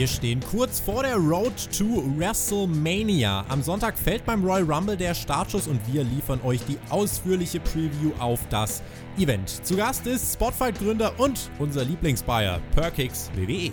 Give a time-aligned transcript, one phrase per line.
[0.00, 3.44] Wir stehen kurz vor der Road to WrestleMania.
[3.50, 8.10] Am Sonntag fällt beim Royal Rumble der Startschuss und wir liefern euch die ausführliche Preview
[8.18, 8.82] auf das
[9.18, 9.50] Event.
[9.62, 13.72] Zu Gast ist Spotfight-Gründer und unser Lieblingsbuyer Perkix WWE.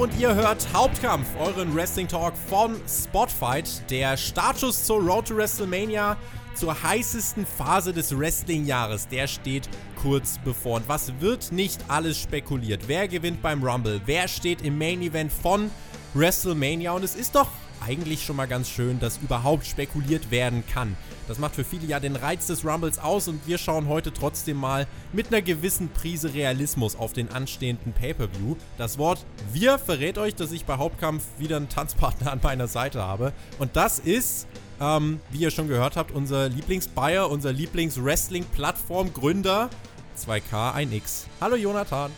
[0.00, 3.82] Und ihr hört Hauptkampf, euren Wrestling Talk von Spotfight.
[3.90, 6.16] Der Startschuss zur Road to WrestleMania,
[6.54, 9.68] zur heißesten Phase des Wrestling-Jahres, der steht
[10.00, 10.76] kurz bevor.
[10.76, 12.84] Und was wird nicht alles spekuliert?
[12.86, 14.00] Wer gewinnt beim Rumble?
[14.06, 15.70] Wer steht im Main Event von
[16.14, 16.92] WrestleMania?
[16.92, 17.48] Und es ist doch
[17.80, 20.96] eigentlich schon mal ganz schön, dass überhaupt spekuliert werden kann.
[21.28, 24.56] Das macht für viele ja den Reiz des Rumbles aus und wir schauen heute trotzdem
[24.56, 28.56] mal mit einer gewissen Prise Realismus auf den anstehenden Pay-Per-View.
[28.78, 33.02] Das Wort wir verrät euch, dass ich bei Hauptkampf wieder einen Tanzpartner an meiner Seite
[33.02, 33.32] habe.
[33.58, 34.46] Und das ist,
[34.80, 39.70] ähm, wie ihr schon gehört habt, unser Lieblingsbuyer, unser Lieblings-Wrestling-Plattform-Gründer
[40.16, 41.24] 2K1X.
[41.40, 42.10] Hallo Jonathan.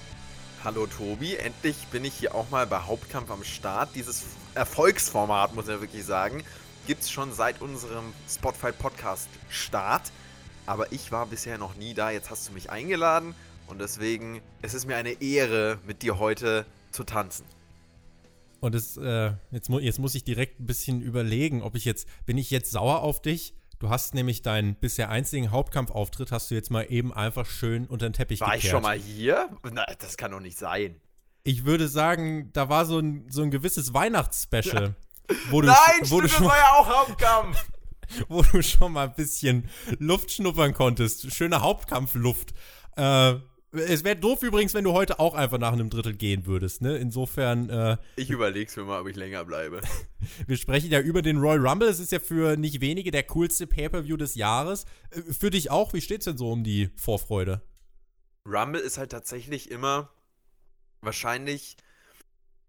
[0.64, 3.96] Hallo Tobi, endlich bin ich hier auch mal bei Hauptkampf am Start.
[3.96, 4.22] Dieses
[4.54, 6.44] Erfolgsformat, muss ich wirklich sagen,
[6.86, 10.12] gibt es schon seit unserem Spotify Podcast Start.
[10.64, 12.12] Aber ich war bisher noch nie da.
[12.12, 13.34] Jetzt hast du mich eingeladen
[13.66, 17.44] und deswegen es ist mir eine Ehre, mit dir heute zu tanzen.
[18.60, 22.06] Und es, äh, jetzt, mu jetzt muss ich direkt ein bisschen überlegen, ob ich jetzt,
[22.24, 23.52] bin ich jetzt sauer auf dich?
[23.82, 28.08] Du hast nämlich deinen bisher einzigen Hauptkampfauftritt, hast du jetzt mal eben einfach schön unter
[28.08, 28.62] den Teppich War gekehrt.
[28.62, 29.48] ich schon mal hier?
[29.72, 31.00] Na, das kann doch nicht sein.
[31.42, 34.94] Ich würde sagen, da war so ein, so ein gewisses Weihnachtsspecial.
[35.50, 37.66] Wo du, Nein, wo stimmt, du schon, das war ja auch Hauptkampf.
[38.28, 41.34] wo du schon mal ein bisschen Luft schnuppern konntest.
[41.34, 42.54] Schöne Hauptkampfluft.
[42.94, 43.34] Äh,
[43.72, 46.98] es wäre doof übrigens, wenn du heute auch einfach nach einem Drittel gehen würdest, ne?
[46.98, 47.70] Insofern.
[47.70, 49.80] Äh, ich überleg's mir mal, ob ich länger bleibe.
[50.46, 51.88] wir sprechen ja über den Royal Rumble.
[51.88, 54.84] Es ist ja für nicht wenige der coolste Pay-Per-View des Jahres.
[55.10, 57.62] Äh, für dich auch, wie steht's denn so um die Vorfreude?
[58.46, 60.10] Rumble ist halt tatsächlich immer
[61.00, 61.76] wahrscheinlich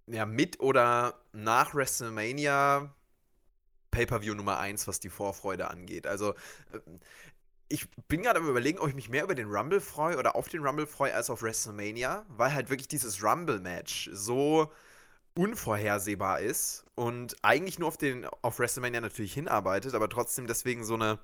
[0.08, 2.94] ja, mit oder nach WrestleMania
[3.92, 6.08] Pay-Per-View Nummer 1, was die Vorfreude angeht.
[6.08, 6.31] Also,
[6.72, 6.80] äh,
[7.73, 10.47] ich bin gerade am überlegen, ob ich mich mehr über den Rumble freue oder auf
[10.47, 14.72] den Rumble freue als auf WrestleMania, weil halt wirklich dieses Rumble-Match so
[15.34, 20.94] unvorhersehbar ist und eigentlich nur auf, den, auf WrestleMania natürlich hinarbeitet, aber trotzdem deswegen so
[20.94, 21.17] eine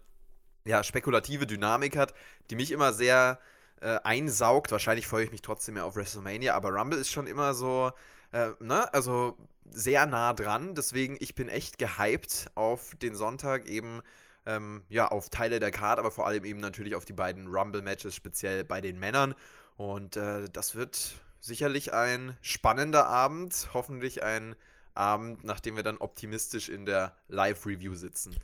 [0.65, 2.15] ja, spekulative Dynamik hat,
[2.49, 3.39] die mich immer sehr
[3.81, 4.71] äh, einsaugt.
[4.71, 7.91] Wahrscheinlich freue ich mich trotzdem mehr auf WrestleMania, aber Rumble ist schon immer so,
[8.31, 9.38] äh, ne, also
[9.69, 10.73] sehr nah dran.
[10.73, 14.01] Deswegen, ich bin echt gehypt auf den Sonntag eben.
[14.49, 18.15] Ähm, ja, auf Teile der Card, aber vor allem eben natürlich auf die beiden Rumble-Matches,
[18.15, 19.35] speziell bei den Männern.
[19.77, 24.55] Und äh, das wird sicherlich ein spannender Abend, hoffentlich ein
[24.95, 28.35] Abend, nachdem wir dann optimistisch in der Live-Review sitzen.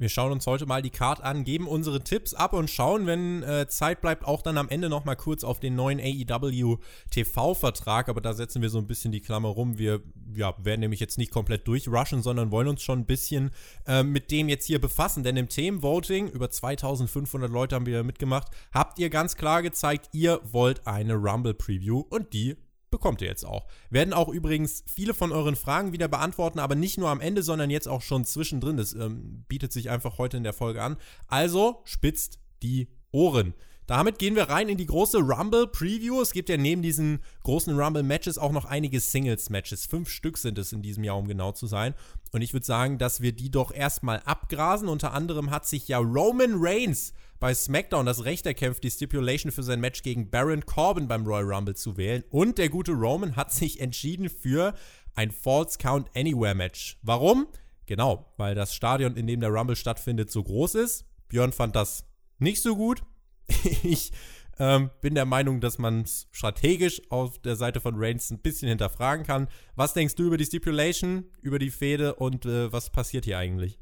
[0.00, 3.42] Wir schauen uns heute mal die Card an, geben unsere Tipps ab und schauen, wenn
[3.42, 6.76] äh, Zeit bleibt, auch dann am Ende nochmal kurz auf den neuen AEW
[7.10, 8.08] TV-Vertrag.
[8.08, 9.76] Aber da setzen wir so ein bisschen die Klammer rum.
[9.76, 10.00] Wir
[10.36, 13.50] ja, werden nämlich jetzt nicht komplett durchrushen, sondern wollen uns schon ein bisschen
[13.88, 15.24] äh, mit dem jetzt hier befassen.
[15.24, 20.40] Denn im Themenvoting, über 2500 Leute haben wir mitgemacht, habt ihr ganz klar gezeigt, ihr
[20.44, 22.56] wollt eine Rumble-Preview und die
[22.90, 23.66] bekommt ihr jetzt auch.
[23.90, 27.70] Werden auch übrigens viele von euren Fragen wieder beantworten, aber nicht nur am Ende, sondern
[27.70, 28.76] jetzt auch schon zwischendrin.
[28.76, 30.96] Das ähm, bietet sich einfach heute in der Folge an.
[31.26, 33.54] Also spitzt die Ohren.
[33.88, 36.20] Damit gehen wir rein in die große Rumble-Preview.
[36.20, 39.86] Es gibt ja neben diesen großen Rumble-Matches auch noch einige Singles-Matches.
[39.86, 41.94] Fünf Stück sind es in diesem Jahr, um genau zu sein.
[42.32, 44.88] Und ich würde sagen, dass wir die doch erstmal abgrasen.
[44.88, 49.62] Unter anderem hat sich ja Roman Reigns bei SmackDown das Recht erkämpft, die Stipulation für
[49.62, 52.24] sein Match gegen Baron Corbin beim Royal Rumble zu wählen.
[52.28, 54.74] Und der gute Roman hat sich entschieden für
[55.14, 56.98] ein False Count Anywhere Match.
[57.00, 57.46] Warum?
[57.86, 61.06] Genau, weil das Stadion, in dem der Rumble stattfindet, so groß ist.
[61.28, 62.04] Björn fand das
[62.38, 63.02] nicht so gut.
[63.82, 64.12] ich
[64.58, 68.68] ähm, bin der Meinung, dass man es strategisch auf der Seite von Reigns ein bisschen
[68.68, 69.48] hinterfragen kann.
[69.76, 73.78] Was denkst du über die Stipulation, über die Fehde und äh, was passiert hier eigentlich?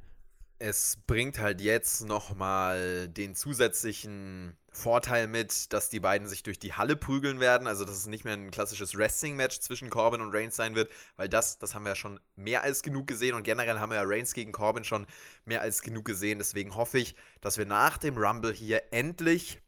[0.58, 6.74] Es bringt halt jetzt nochmal den zusätzlichen Vorteil mit, dass die beiden sich durch die
[6.74, 7.66] Halle prügeln werden.
[7.66, 11.28] Also, dass es nicht mehr ein klassisches Wrestling-Match zwischen Corbin und Reigns sein wird, weil
[11.28, 14.04] das, das haben wir ja schon mehr als genug gesehen und generell haben wir ja
[14.04, 15.06] Reigns gegen Corbin schon
[15.44, 16.38] mehr als genug gesehen.
[16.38, 19.60] Deswegen hoffe ich, dass wir nach dem Rumble hier endlich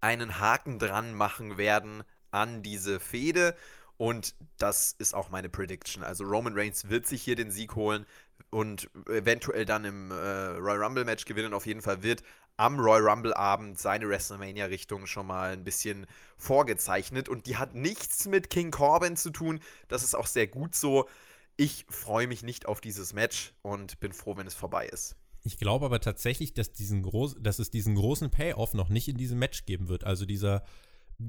[0.00, 3.56] einen Haken dran machen werden an diese Fehde.
[3.96, 6.04] Und das ist auch meine Prediction.
[6.04, 8.04] Also Roman Reigns wird sich hier den Sieg holen
[8.50, 11.54] und eventuell dann im äh, Royal Rumble Match gewinnen.
[11.54, 12.22] Auf jeden Fall wird
[12.56, 16.06] am Royal Rumble-Abend seine WrestleMania-Richtung schon mal ein bisschen
[16.36, 17.28] vorgezeichnet.
[17.28, 19.60] Und die hat nichts mit King Corbin zu tun.
[19.88, 21.08] Das ist auch sehr gut so.
[21.56, 25.16] Ich freue mich nicht auf dieses Match und bin froh, wenn es vorbei ist.
[25.42, 29.16] Ich glaube aber tatsächlich, dass, diesen groß, dass es diesen großen Payoff noch nicht in
[29.16, 30.04] diesem Match geben wird.
[30.04, 30.64] Also dieser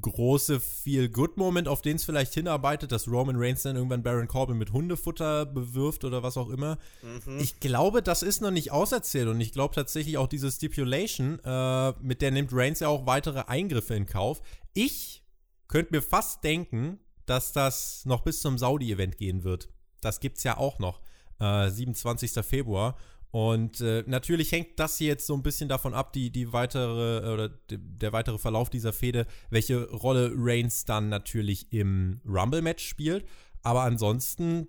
[0.02, 4.74] große Feel-Good-Moment, auf den es vielleicht hinarbeitet, dass Roman Reigns dann irgendwann Baron Corbin mit
[4.74, 6.78] Hundefutter bewirft oder was auch immer.
[7.02, 7.40] Mhm.
[7.40, 11.94] Ich glaube, das ist noch nicht auserzählt und ich glaube tatsächlich auch diese Stipulation, äh,
[12.02, 14.42] mit der nimmt Reigns ja auch weitere Eingriffe in Kauf.
[14.74, 15.24] Ich
[15.68, 19.70] könnte mir fast denken, dass das noch bis zum Saudi-Event gehen wird.
[20.02, 21.02] Das gibt es ja auch noch.
[21.40, 22.44] Äh, 27.
[22.46, 22.98] Februar.
[23.32, 27.32] Und äh, natürlich hängt das hier jetzt so ein bisschen davon ab, die, die weitere
[27.32, 33.26] oder die, der weitere Verlauf dieser Fehde, welche Rolle Reigns dann natürlich im Rumble-Match spielt.
[33.64, 34.68] Aber ansonsten,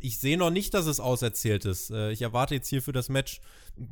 [0.00, 1.90] ich sehe noch nicht, dass es auserzählt ist.
[1.90, 3.40] Äh, ich erwarte jetzt hier für das Match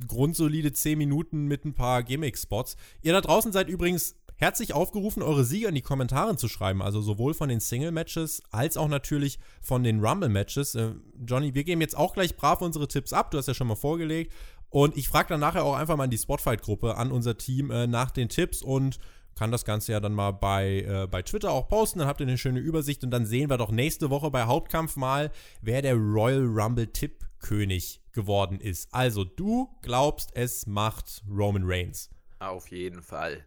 [0.07, 2.77] grundsolide 10 Minuten mit ein paar Gimmick-Spots.
[3.03, 6.83] Ihr da draußen seid übrigens herzlich aufgerufen, eure Sieger in die Kommentare zu schreiben.
[6.83, 10.75] Also sowohl von den Single-Matches als auch natürlich von den Rumble-Matches.
[10.75, 10.95] Äh,
[11.25, 13.31] Johnny, wir geben jetzt auch gleich brav unsere Tipps ab.
[13.31, 14.33] Du hast ja schon mal vorgelegt.
[14.71, 17.87] Und ich frage dann nachher auch einfach mal in die Spotfight-Gruppe an unser Team äh,
[17.87, 18.99] nach den Tipps und
[19.35, 21.99] kann das Ganze ja dann mal bei, äh, bei Twitter auch posten.
[21.99, 24.97] Dann habt ihr eine schöne Übersicht und dann sehen wir doch nächste Woche bei Hauptkampf
[24.97, 28.93] mal, wer der Royal Rumble-Tipp-König geworden ist.
[28.95, 32.11] Also, du glaubst, es macht Roman Reigns.
[32.39, 33.45] Auf jeden Fall.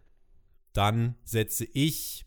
[0.74, 2.26] Dann setze ich,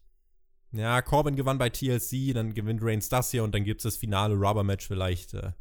[0.71, 3.97] ja, Corbin gewann bei TLC, dann gewinnt Reigns das hier und dann gibt es das
[3.97, 5.35] finale Rubber-Match vielleicht.
[5.35, 5.51] Äh,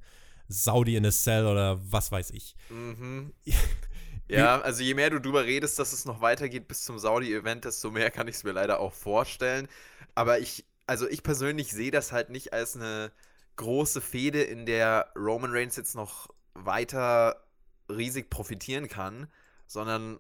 [0.49, 2.55] Saudi in a Cell oder was weiß ich.
[2.71, 3.33] Mhm.
[4.29, 7.91] ja, also je mehr du drüber redest, dass es noch weitergeht bis zum Saudi-Event, desto
[7.91, 9.69] mehr kann ich es mir leider auch vorstellen.
[10.15, 13.11] Aber ich, also ich persönlich sehe das halt nicht als eine
[13.57, 17.45] große Fehde, in der Roman Reigns jetzt noch weiter
[17.89, 19.29] riesig profitieren kann,
[19.67, 20.19] sondern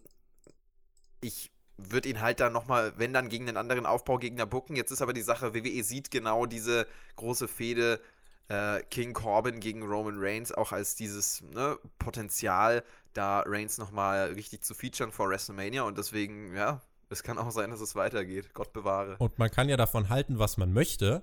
[1.20, 4.76] ich wird ihn halt dann nochmal, wenn dann gegen einen anderen Aufbaugegner bucken.
[4.76, 6.86] Jetzt ist aber die Sache, WWE sieht genau diese
[7.16, 8.00] große Fehde
[8.48, 14.62] äh, King Corbin gegen Roman Reigns auch als dieses ne, Potenzial, da Reigns nochmal richtig
[14.62, 18.52] zu featuren vor WrestleMania und deswegen, ja, es kann auch sein, dass es weitergeht.
[18.52, 19.16] Gott bewahre.
[19.18, 21.22] Und man kann ja davon halten, was man möchte.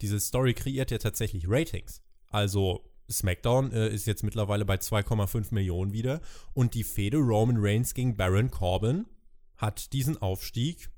[0.00, 2.02] Diese Story kreiert ja tatsächlich Ratings.
[2.28, 6.20] Also SmackDown äh, ist jetzt mittlerweile bei 2,5 Millionen wieder
[6.54, 9.06] und die Fehde Roman Reigns gegen Baron Corbin
[9.62, 10.90] hat diesen Aufstieg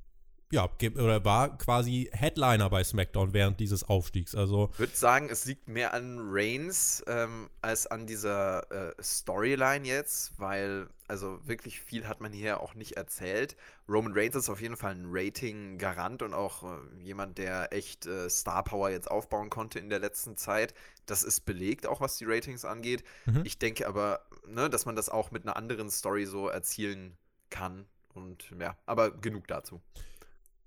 [0.55, 4.37] ja, oder war quasi Headliner bei SmackDown während dieses Aufstiegs.
[4.37, 9.87] Also ich würde sagen, es liegt mehr an Reigns ähm, als an dieser äh, Storyline
[9.87, 13.57] jetzt, weil also wirklich viel hat man hier auch nicht erzählt.
[13.89, 18.31] Roman Reigns ist auf jeden Fall ein Rating-Garant und auch äh, jemand, der echt äh,
[18.31, 20.73] Star Power jetzt aufbauen konnte in der letzten Zeit.
[21.07, 23.03] Das ist belegt, auch was die Ratings angeht.
[23.27, 23.43] Mhm.
[23.45, 27.17] Ich denke aber, ne, dass man das auch mit einer anderen Story so erzielen
[27.51, 29.81] kann und ja, aber genug dazu.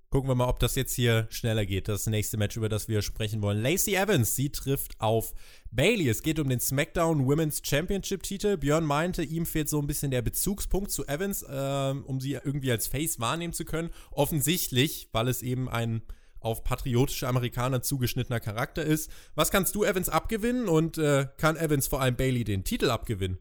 [0.10, 1.90] Gucken wir mal, ob das jetzt hier schneller geht.
[1.90, 3.62] Das nächste Match, über das wir sprechen wollen.
[3.62, 5.34] Lacey Evans, sie trifft auf
[5.70, 6.08] Bailey.
[6.08, 8.56] Es geht um den SmackDown Women's Championship Titel.
[8.56, 12.72] Björn meinte, ihm fehlt so ein bisschen der Bezugspunkt zu Evans, äh, um sie irgendwie
[12.72, 13.90] als Face wahrnehmen zu können.
[14.12, 16.02] Offensichtlich, weil es eben ein
[16.40, 19.12] auf patriotische Amerikaner zugeschnittener Charakter ist.
[19.36, 23.40] Was kannst du Evans abgewinnen und äh, kann Evans vor allem Bailey den Titel abgewinnen?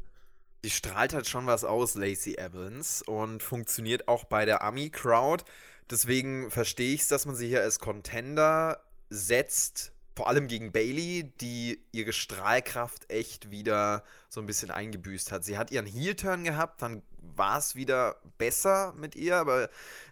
[0.64, 5.44] Die strahlt halt schon was aus, Lacey Evans, und funktioniert auch bei der Ami-Crowd.
[5.90, 11.30] Deswegen verstehe ich es, dass man sie hier als Contender setzt, vor allem gegen Bailey,
[11.40, 15.44] die ihre Strahlkraft echt wieder so ein bisschen eingebüßt hat.
[15.44, 19.68] Sie hat ihren Heel-Turn gehabt, dann war es wieder besser mit ihr, aber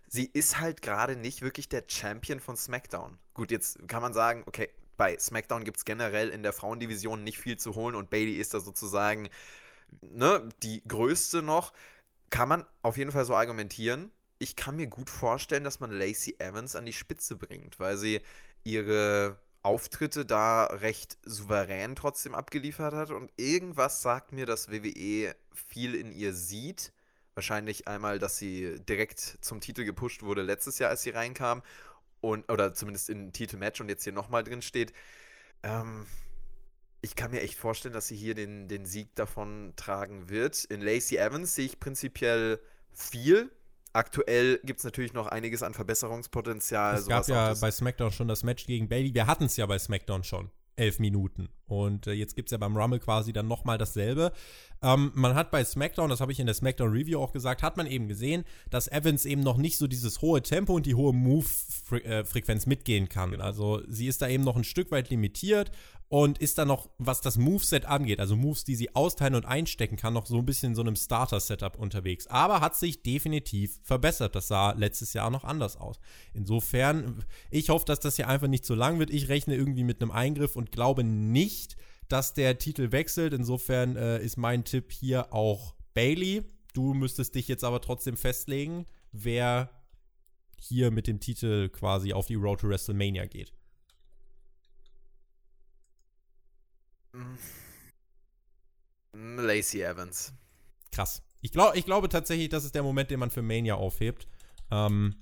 [0.07, 3.18] sie ist halt gerade nicht wirklich der Champion von SmackDown.
[3.33, 7.38] Gut, jetzt kann man sagen, okay, bei SmackDown gibt es generell in der Frauendivision nicht
[7.38, 9.28] viel zu holen und Bailey ist da sozusagen
[10.02, 11.72] ne, die größte noch.
[12.30, 14.10] Kann man auf jeden Fall so argumentieren.
[14.38, 18.20] Ich kann mir gut vorstellen, dass man Lacey Evans an die Spitze bringt, weil sie
[18.64, 25.94] ihre Auftritte da recht souverän trotzdem abgeliefert hat und irgendwas sagt mir, dass WWE viel
[25.94, 26.92] in ihr sieht.
[27.34, 31.62] Wahrscheinlich einmal, dass sie direkt zum Titel gepusht wurde letztes Jahr, als sie reinkam
[32.20, 34.92] und oder zumindest in Titelmatch und jetzt hier nochmal drin steht.
[35.62, 36.06] Ähm,
[37.04, 40.64] ich kann mir echt vorstellen, dass sie hier den, den Sieg davon tragen wird.
[40.64, 42.58] In Lacey Evans sehe ich prinzipiell
[42.92, 43.50] viel.
[43.92, 46.96] Aktuell gibt es natürlich noch einiges an Verbesserungspotenzial.
[46.96, 49.14] Es gab ja bei SmackDown schon das Match gegen Bailey.
[49.14, 50.50] Wir hatten es ja bei SmackDown schon.
[50.76, 51.50] Elf Minuten.
[51.66, 54.33] Und äh, jetzt gibt es ja beim Rumble quasi dann nochmal dasselbe.
[54.83, 57.76] Ähm, man hat bei SmackDown, das habe ich in der SmackDown Review auch gesagt, hat
[57.76, 61.14] man eben gesehen, dass Evans eben noch nicht so dieses hohe Tempo und die hohe
[61.14, 63.40] Move-Frequenz mitgehen kann.
[63.40, 65.71] Also sie ist da eben noch ein Stück weit limitiert
[66.09, 69.97] und ist da noch, was das Moveset angeht, also Moves, die sie austeilen und einstecken
[69.97, 72.26] kann, noch so ein bisschen in so einem Starter-Setup unterwegs.
[72.26, 74.37] Aber hat sich definitiv verbessert.
[74.37, 75.99] Das sah letztes Jahr noch anders aus.
[76.33, 79.11] Insofern, ich hoffe, dass das hier einfach nicht zu lang wird.
[79.11, 81.53] Ich rechne irgendwie mit einem Eingriff und glaube nicht,
[82.08, 83.32] dass der Titel wechselt.
[83.32, 86.44] Insofern äh, ist mein Tipp hier auch Bailey.
[86.73, 89.70] Du müsstest dich jetzt aber trotzdem festlegen, wer
[90.58, 93.52] hier mit dem Titel quasi auf die Road to WrestleMania geht.
[97.12, 97.37] Mm.
[99.38, 100.32] Lacey Evans.
[100.90, 101.23] Krass.
[101.40, 104.26] Ich, glaub, ich glaube tatsächlich, das ist der Moment, den man für Mania aufhebt.
[104.70, 105.14] Ähm,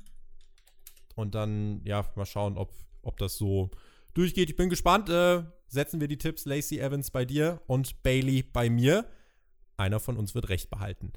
[1.14, 2.72] und dann, ja, mal schauen, ob,
[3.02, 3.70] ob das so
[4.14, 4.48] durchgeht.
[4.50, 5.08] Ich bin gespannt.
[5.08, 9.06] Äh, setzen wir die Tipps Lacey Evans bei dir und Bailey bei mir.
[9.76, 11.12] Einer von uns wird recht behalten.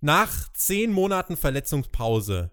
[0.00, 2.52] Nach zehn Monaten Verletzungspause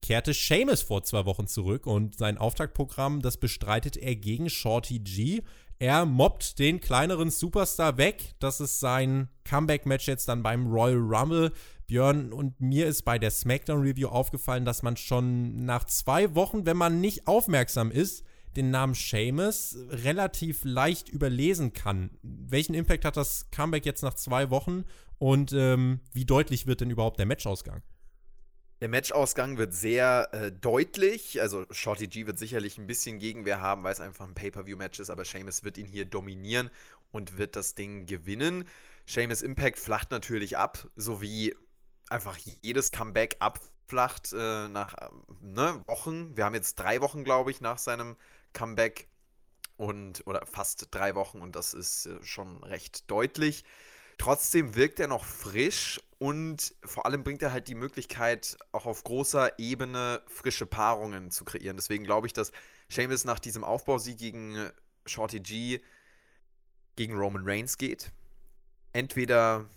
[0.00, 5.42] kehrte Seamus vor zwei Wochen zurück und sein Auftaktprogramm, das bestreitet er gegen Shorty G.
[5.78, 8.34] Er mobbt den kleineren Superstar weg.
[8.38, 11.52] Das ist sein Comeback-Match jetzt dann beim Royal Rumble.
[11.86, 16.78] Björn und mir ist bei der SmackDown-Review aufgefallen, dass man schon nach zwei Wochen, wenn
[16.78, 18.24] man nicht aufmerksam ist,
[18.56, 22.10] den Namen Seamus relativ leicht überlesen kann.
[22.22, 24.84] Welchen Impact hat das Comeback jetzt nach zwei Wochen
[25.18, 27.82] und ähm, wie deutlich wird denn überhaupt der Matchausgang?
[28.80, 31.40] Der Matchausgang wird sehr äh, deutlich.
[31.40, 35.10] Also Shorty G wird sicherlich ein bisschen Gegenwehr haben, weil es einfach ein Pay-Per-View-Match ist,
[35.10, 36.70] aber Seamus wird ihn hier dominieren
[37.12, 38.64] und wird das Ding gewinnen.
[39.06, 41.54] Seamus Impact flacht natürlich ab, so wie
[42.10, 45.08] einfach jedes Comeback abflacht äh, nach äh,
[45.40, 46.36] ne, Wochen.
[46.36, 48.16] Wir haben jetzt drei Wochen, glaube ich, nach seinem
[48.54, 49.08] Comeback
[49.76, 53.64] und oder fast drei Wochen und das ist äh, schon recht deutlich.
[54.16, 59.02] Trotzdem wirkt er noch frisch und vor allem bringt er halt die Möglichkeit, auch auf
[59.02, 61.76] großer Ebene frische Paarungen zu kreieren.
[61.76, 62.52] Deswegen glaube ich, dass
[62.88, 64.70] Sheamus nach diesem Aufbausieg gegen
[65.04, 65.80] Shorty G
[66.96, 68.12] gegen Roman Reigns geht.
[68.92, 69.68] Entweder,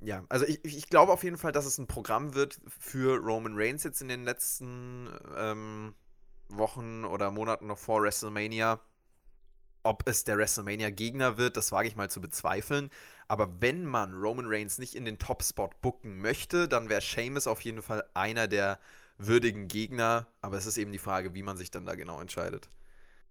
[0.00, 3.52] ja, also ich, ich glaube auf jeden Fall, dass es ein Programm wird für Roman
[3.54, 5.94] Reigns jetzt in den letzten ähm,
[6.56, 8.80] Wochen oder Monaten noch vor WrestleMania.
[9.84, 12.90] Ob es der WrestleMania-Gegner wird, das wage ich mal zu bezweifeln.
[13.26, 17.62] Aber wenn man Roman Reigns nicht in den Top-Spot booken möchte, dann wäre Sheamus auf
[17.62, 18.78] jeden Fall einer der
[19.18, 20.26] würdigen Gegner.
[20.40, 22.70] Aber es ist eben die Frage, wie man sich dann da genau entscheidet.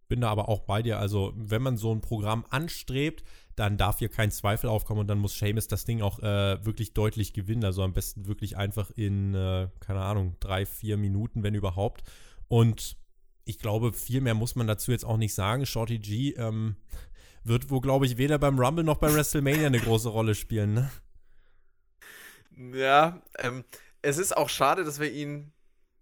[0.07, 0.99] Bin da aber auch bei dir.
[0.99, 3.23] Also, wenn man so ein Programm anstrebt,
[3.55, 6.93] dann darf hier kein Zweifel aufkommen und dann muss Sheamus das Ding auch äh, wirklich
[6.93, 7.63] deutlich gewinnen.
[7.63, 12.03] Also am besten wirklich einfach in, äh, keine Ahnung, drei, vier Minuten, wenn überhaupt.
[12.47, 12.97] Und
[13.45, 15.65] ich glaube, viel mehr muss man dazu jetzt auch nicht sagen.
[15.65, 16.75] Shorty G ähm,
[17.43, 20.73] wird wohl, glaube ich, weder beim Rumble noch bei WrestleMania eine große Rolle spielen.
[20.73, 20.91] Ne?
[22.73, 23.63] Ja, ähm,
[24.01, 25.51] es ist auch schade, dass wir ihn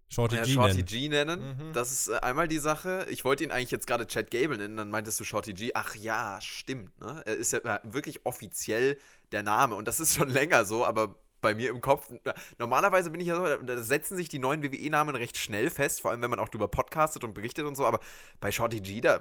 [0.08, 0.86] Shorty, äh, G, Shorty nennen.
[0.86, 1.40] G nennen.
[1.40, 1.72] Mhm.
[1.72, 3.06] Das ist äh, einmal die Sache.
[3.08, 5.70] Ich wollte ihn eigentlich jetzt gerade Chad Gable nennen, dann meintest du Shorty G.
[5.74, 6.98] Ach ja, stimmt.
[7.00, 7.22] Ne?
[7.24, 8.98] Er ist ja äh, wirklich offiziell
[9.32, 12.10] der Name und das ist schon länger so, aber bei mir im Kopf.
[12.58, 16.10] Normalerweise bin ich ja so, da setzen sich die neuen WWE-Namen recht schnell fest, vor
[16.10, 18.00] allem wenn man auch drüber podcastet und berichtet und so, aber
[18.40, 19.20] bei Shorty G, da,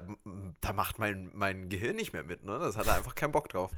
[0.62, 2.60] da macht mein, mein Gehirn nicht mehr mit, ne?
[2.60, 3.72] Das hat er einfach keinen Bock drauf.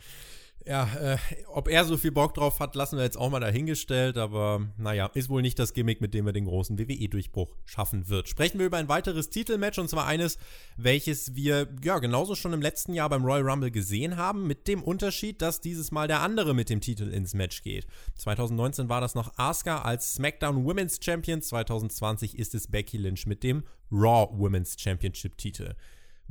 [0.65, 4.17] Ja, äh, ob er so viel Bock drauf hat, lassen wir jetzt auch mal dahingestellt,
[4.17, 8.29] aber naja, ist wohl nicht das Gimmick, mit dem er den großen WWE-Durchbruch schaffen wird.
[8.29, 10.37] Sprechen wir über ein weiteres Titelmatch und zwar eines,
[10.77, 14.83] welches wir ja genauso schon im letzten Jahr beim Royal Rumble gesehen haben, mit dem
[14.83, 17.87] Unterschied, dass dieses Mal der andere mit dem Titel ins Match geht.
[18.15, 23.43] 2019 war das noch Asuka als SmackDown Women's Champion, 2020 ist es Becky Lynch mit
[23.43, 25.73] dem Raw Women's Championship Titel.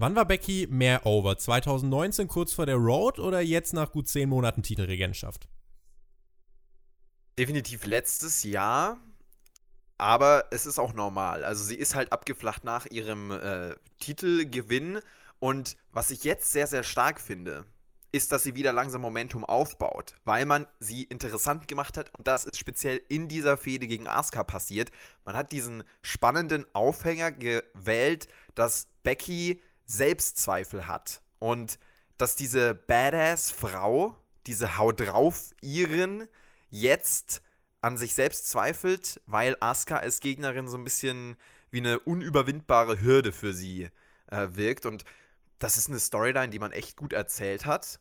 [0.00, 1.36] Wann war Becky mehr over?
[1.36, 5.46] 2019 kurz vor der Road oder jetzt nach gut zehn Monaten Titelregentschaft?
[7.38, 8.96] Definitiv letztes Jahr,
[9.98, 11.44] aber es ist auch normal.
[11.44, 15.00] Also sie ist halt abgeflacht nach ihrem äh, Titelgewinn
[15.38, 17.66] und was ich jetzt sehr, sehr stark finde,
[18.10, 22.46] ist, dass sie wieder langsam Momentum aufbaut, weil man sie interessant gemacht hat und das
[22.46, 24.90] ist speziell in dieser Fehde gegen Asuka passiert.
[25.26, 31.78] Man hat diesen spannenden Aufhänger gewählt, dass Becky Selbstzweifel hat und
[32.16, 34.16] dass diese Badass-Frau,
[34.46, 36.28] diese Hau drauf ihren,
[36.68, 37.42] jetzt
[37.80, 41.36] an sich selbst zweifelt, weil Asuka als Gegnerin so ein bisschen
[41.70, 43.88] wie eine unüberwindbare Hürde für sie
[44.26, 44.86] äh, wirkt.
[44.86, 45.04] Und
[45.58, 48.00] das ist eine Storyline, die man echt gut erzählt hat.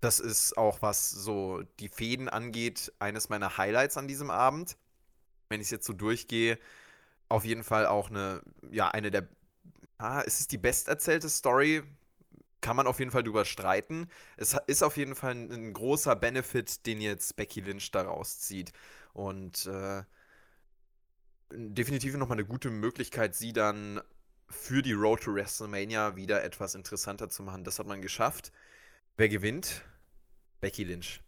[0.00, 4.76] Das ist auch, was so die Fäden angeht, eines meiner Highlights an diesem Abend.
[5.48, 6.58] Wenn ich es jetzt so durchgehe,
[7.28, 9.28] auf jeden Fall auch eine, ja, eine der
[10.00, 11.82] Ah, ist die besterzählte Story?
[12.60, 14.08] kann man auf jeden Fall drüber streiten.
[14.36, 18.72] Es ist auf jeden Fall ein, ein großer Benefit, den jetzt Becky Lynch daraus zieht.
[19.12, 20.02] Und äh,
[21.52, 24.00] definitiv nochmal eine gute Möglichkeit, sie dann
[24.48, 27.64] für die Road to WrestleMania wieder etwas interessanter zu machen.
[27.64, 28.52] Das hat man geschafft.
[29.16, 29.82] Wer gewinnt?
[30.60, 31.20] Becky Lynch.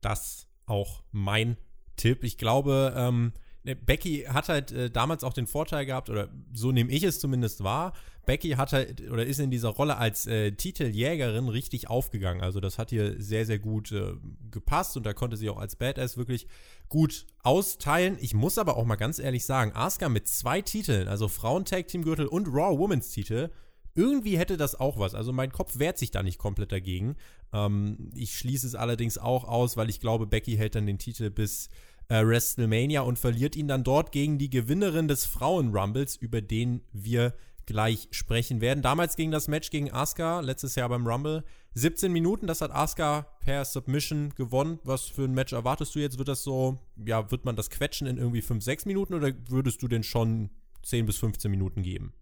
[0.00, 1.56] Das auch mein
[1.96, 2.24] Tipp.
[2.24, 3.32] Ich glaube, ähm,
[3.64, 7.18] Ne, Becky hat halt äh, damals auch den Vorteil gehabt, oder so nehme ich es
[7.18, 7.94] zumindest wahr.
[8.26, 12.42] Becky hat halt oder ist in dieser Rolle als äh, Titeljägerin richtig aufgegangen.
[12.42, 14.14] Also das hat ihr sehr, sehr gut äh,
[14.50, 16.46] gepasst und da konnte sie auch als Badass wirklich
[16.88, 18.16] gut austeilen.
[18.20, 22.48] Ich muss aber auch mal ganz ehrlich sagen, Asuka mit zwei Titeln, also Frauen-Tag-Team-Gürtel und
[22.48, 23.50] Raw Women's Titel,
[23.94, 25.14] irgendwie hätte das auch was.
[25.14, 27.16] Also mein Kopf wehrt sich da nicht komplett dagegen.
[27.52, 31.30] Ähm, ich schließe es allerdings auch aus, weil ich glaube, Becky hält dann den Titel
[31.30, 31.68] bis
[32.08, 37.34] äh, WrestleMania und verliert ihn dann dort gegen die Gewinnerin des Frauen-Rumbles, über den wir
[37.66, 38.82] gleich sprechen werden.
[38.82, 41.44] Damals ging das Match gegen Asuka, letztes Jahr beim Rumble.
[41.74, 44.78] 17 Minuten, das hat Asuka per Submission gewonnen.
[44.84, 46.18] Was für ein Match erwartest du jetzt?
[46.18, 49.82] Wird das so, ja, wird man das quetschen in irgendwie 5, 6 Minuten oder würdest
[49.82, 50.50] du denn schon
[50.82, 52.12] 10 bis 15 Minuten geben?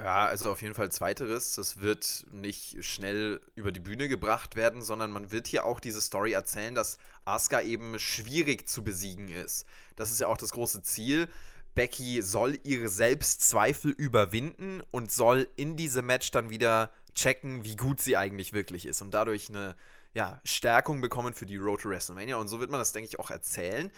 [0.00, 1.56] Ja, also auf jeden Fall zweiteres.
[1.56, 6.00] Das wird nicht schnell über die Bühne gebracht werden, sondern man wird hier auch diese
[6.00, 9.66] Story erzählen, dass Asuka eben schwierig zu besiegen ist.
[9.96, 11.28] Das ist ja auch das große Ziel.
[11.74, 18.00] Becky soll ihre Selbstzweifel überwinden und soll in diesem Match dann wieder checken, wie gut
[18.00, 19.74] sie eigentlich wirklich ist und dadurch eine
[20.14, 22.36] ja, Stärkung bekommen für die Road to WrestleMania.
[22.36, 23.90] Und so wird man das, denke ich, auch erzählen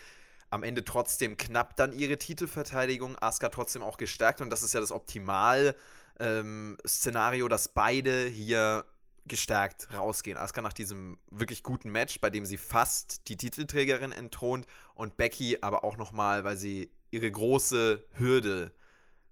[0.51, 3.17] am Ende trotzdem knapp dann ihre Titelverteidigung.
[3.19, 8.85] Asuka trotzdem auch gestärkt und das ist ja das Optimal-Szenario, ähm, dass beide hier
[9.27, 10.37] gestärkt rausgehen.
[10.37, 15.59] Asuka nach diesem wirklich guten Match, bei dem sie fast die Titelträgerin entthront und Becky
[15.61, 18.73] aber auch nochmal, weil sie ihre große Hürde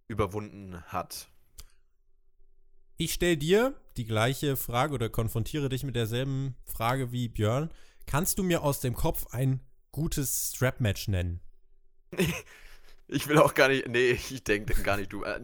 [0.06, 1.28] überwunden hat.
[2.96, 7.70] Ich stelle dir die gleiche Frage oder konfrontiere dich mit derselben Frage wie Björn.
[8.06, 9.60] Kannst du mir aus dem Kopf ein
[9.98, 11.40] gutes Strap-Match nennen?
[13.10, 15.24] Ich will auch gar nicht, nee, ich denke gar nicht, du.
[15.24, 15.40] Äh,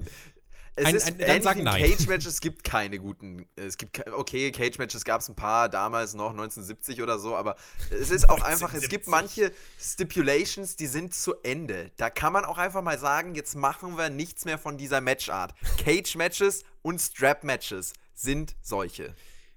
[0.76, 1.82] es ein, ist ein, dann sag nein.
[1.82, 3.46] Cage-Matches gibt keine guten.
[3.54, 7.56] Es gibt okay, Cage-Matches gab es ein paar damals noch 1970 oder so, aber
[7.90, 8.74] es ist auch einfach.
[8.74, 11.92] Es gibt manche Stipulations, die sind zu Ende.
[11.96, 15.54] Da kann man auch einfach mal sagen, jetzt machen wir nichts mehr von dieser Matchart.
[15.78, 19.14] Cage-Matches und Strap-Matches sind solche.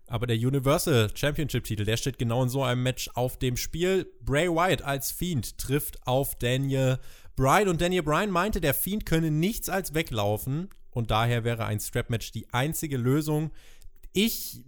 [0.08, 4.10] Aber der Universal Championship-Titel, der steht genau in so einem Match auf dem Spiel.
[4.22, 7.00] Bray Wyatt als Fiend trifft auf Daniel
[7.36, 11.80] Bryan und Daniel Bryan meinte, der Fiend könne nichts als weglaufen und daher wäre ein
[11.80, 13.52] Strap-Match die einzige Lösung.
[14.12, 14.64] Ich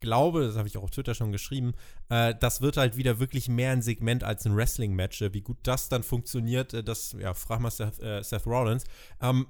[0.00, 1.72] glaube, das habe ich auch auf Twitter schon geschrieben,
[2.10, 5.22] äh, das wird halt wieder wirklich mehr ein Segment als ein Wrestling-Match.
[5.32, 8.84] Wie gut das dann funktioniert, äh, das, ja, frag mal Seth, äh, Seth Rollins.
[9.22, 9.46] Ähm,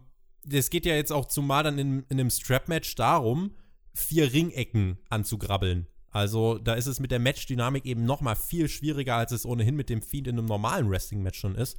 [0.49, 3.51] es geht ja jetzt auch zumal dann in, in einem Strap-Match darum,
[3.95, 5.87] vier Ringecken anzugrabbeln.
[6.11, 9.75] Also da ist es mit der Matchdynamik eben noch mal viel schwieriger, als es ohnehin
[9.75, 11.77] mit dem Fiend in einem normalen Wrestling-Match schon ist.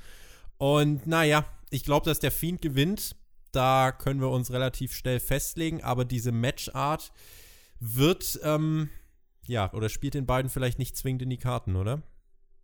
[0.57, 3.15] Und naja, ich glaube, dass der Fiend gewinnt.
[3.51, 5.83] Da können wir uns relativ schnell festlegen.
[5.83, 7.13] Aber diese Matchart
[7.79, 8.89] wird, ähm,
[9.47, 12.01] ja, oder spielt den beiden vielleicht nicht zwingend in die Karten, oder?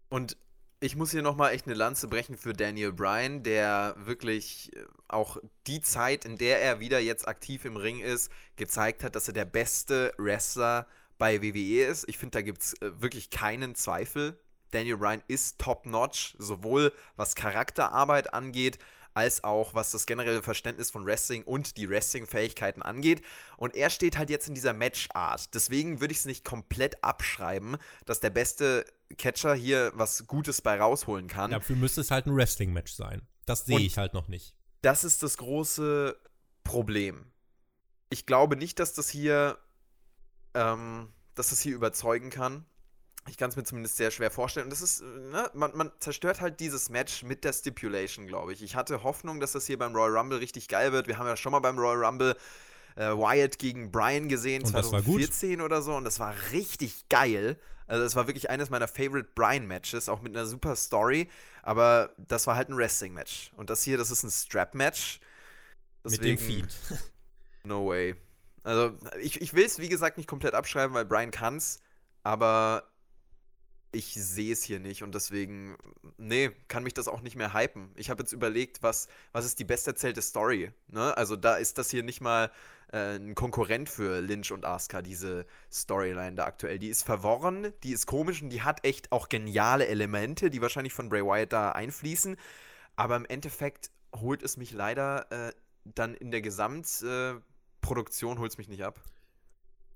[0.10, 0.36] Und
[0.84, 5.38] ich muss hier nochmal echt eine Lanze brechen für Daniel Bryan, der wirklich äh, auch
[5.68, 9.36] die Zeit, in der er wieder jetzt aktiv im Ring ist, gezeigt hat, dass er
[9.36, 10.88] der beste Wrestler
[11.20, 12.10] bei WWE ist.
[12.10, 14.40] Ich finde, da gibt es äh, wirklich keinen Zweifel.
[14.72, 18.80] Daniel Bryan ist top-notch, sowohl was Charakterarbeit angeht,
[19.14, 23.22] als auch was das generelle Verständnis von Wrestling und die Wrestling-Fähigkeiten angeht.
[23.58, 25.54] Und er steht halt jetzt in dieser Matchart.
[25.54, 28.86] Deswegen würde ich es nicht komplett abschreiben, dass der beste
[29.18, 31.52] Catcher hier was Gutes bei rausholen kann.
[31.52, 33.28] Dafür müsste es halt ein Wrestling-Match sein.
[33.46, 34.56] Das sehe ich halt noch nicht.
[34.82, 36.18] Das ist das große
[36.64, 37.26] Problem.
[38.10, 39.58] Ich glaube nicht, dass das hier,
[40.54, 42.66] ähm, dass das hier überzeugen kann.
[43.28, 44.66] Ich kann es mir zumindest sehr schwer vorstellen.
[44.66, 48.64] Und das ist, ne, man, man, zerstört halt dieses Match mit der Stipulation, glaube ich.
[48.64, 51.08] Ich hatte Hoffnung, dass das hier beim Royal Rumble richtig geil wird.
[51.08, 52.36] Wir haben ja schon mal beim Royal Rumble
[52.96, 55.94] äh, Wyatt gegen Brian gesehen, und 2014 oder so.
[55.94, 57.58] Und das war richtig geil.
[57.88, 61.30] Also, das war wirklich eines meiner Favorite Brian-Matches, auch mit einer super Story.
[61.62, 63.52] Aber das war halt ein Wrestling-Match.
[63.56, 65.20] Und das hier, das ist ein Strap-Match.
[66.04, 66.68] Mit dem Feed.
[67.64, 68.16] no way.
[68.64, 71.82] Also, ich, ich will es, wie gesagt, nicht komplett abschreiben, weil Brian kann es.
[72.24, 72.91] Aber
[73.92, 75.76] ich sehe es hier nicht und deswegen,
[76.18, 77.92] nee, kann mich das auch nicht mehr hypen.
[77.96, 80.72] Ich habe jetzt überlegt, was, was ist die besterzählte Story.
[80.88, 81.16] Ne?
[81.18, 82.52] Also da ist das hier nicht mal
[82.92, 86.80] äh, ein Konkurrent für Lynch und Asuka, diese Storyline da aktuell.
[86.80, 90.94] Die ist verworren, die ist komisch und die hat echt auch geniale Elemente, die wahrscheinlich
[90.94, 92.38] von Bray Wyatt da einfließen.
[92.96, 95.52] Aber im Endeffekt holt es mich leider äh,
[95.84, 99.02] dann in der Gesamtproduktion, äh, holt es mich nicht ab.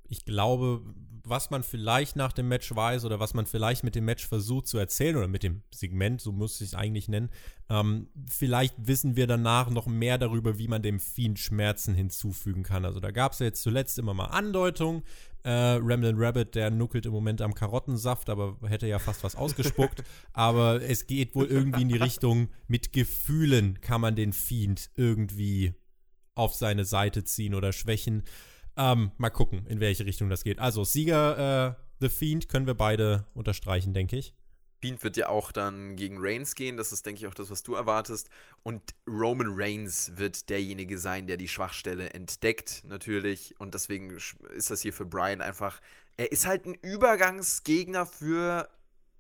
[0.10, 0.82] Ich glaube,
[1.28, 4.68] was man vielleicht nach dem Match weiß oder was man vielleicht mit dem Match versucht
[4.68, 7.30] zu erzählen oder mit dem Segment, so muss ich es eigentlich nennen,
[7.70, 12.86] ähm, vielleicht wissen wir danach noch mehr darüber, wie man dem Fiend Schmerzen hinzufügen kann.
[12.86, 15.04] Also da gab es ja jetzt zuletzt immer mal Andeutungen.
[15.44, 20.04] Äh, Ramblin' Rabbit, der nuckelt im Moment am Karottensaft, aber hätte ja fast was ausgespuckt.
[20.34, 25.74] aber es geht wohl irgendwie in die Richtung, mit Gefühlen kann man den Fiend irgendwie
[26.34, 28.24] auf seine Seite ziehen oder schwächen.
[28.78, 30.60] Ähm, mal gucken, in welche Richtung das geht.
[30.60, 34.34] Also, Sieger äh, The Fiend können wir beide unterstreichen, denke ich.
[34.82, 36.78] Fiend wird ja auch dann gegen Reigns gehen.
[36.78, 38.30] Das ist, denke ich, auch das, was du erwartest.
[38.64, 43.60] Und Roman Reigns wird derjenige sein, der die Schwachstelle entdeckt, natürlich.
[43.60, 45.82] Und deswegen ist das hier für Brian einfach.
[46.18, 48.70] Er ist halt ein Übergangsgegner für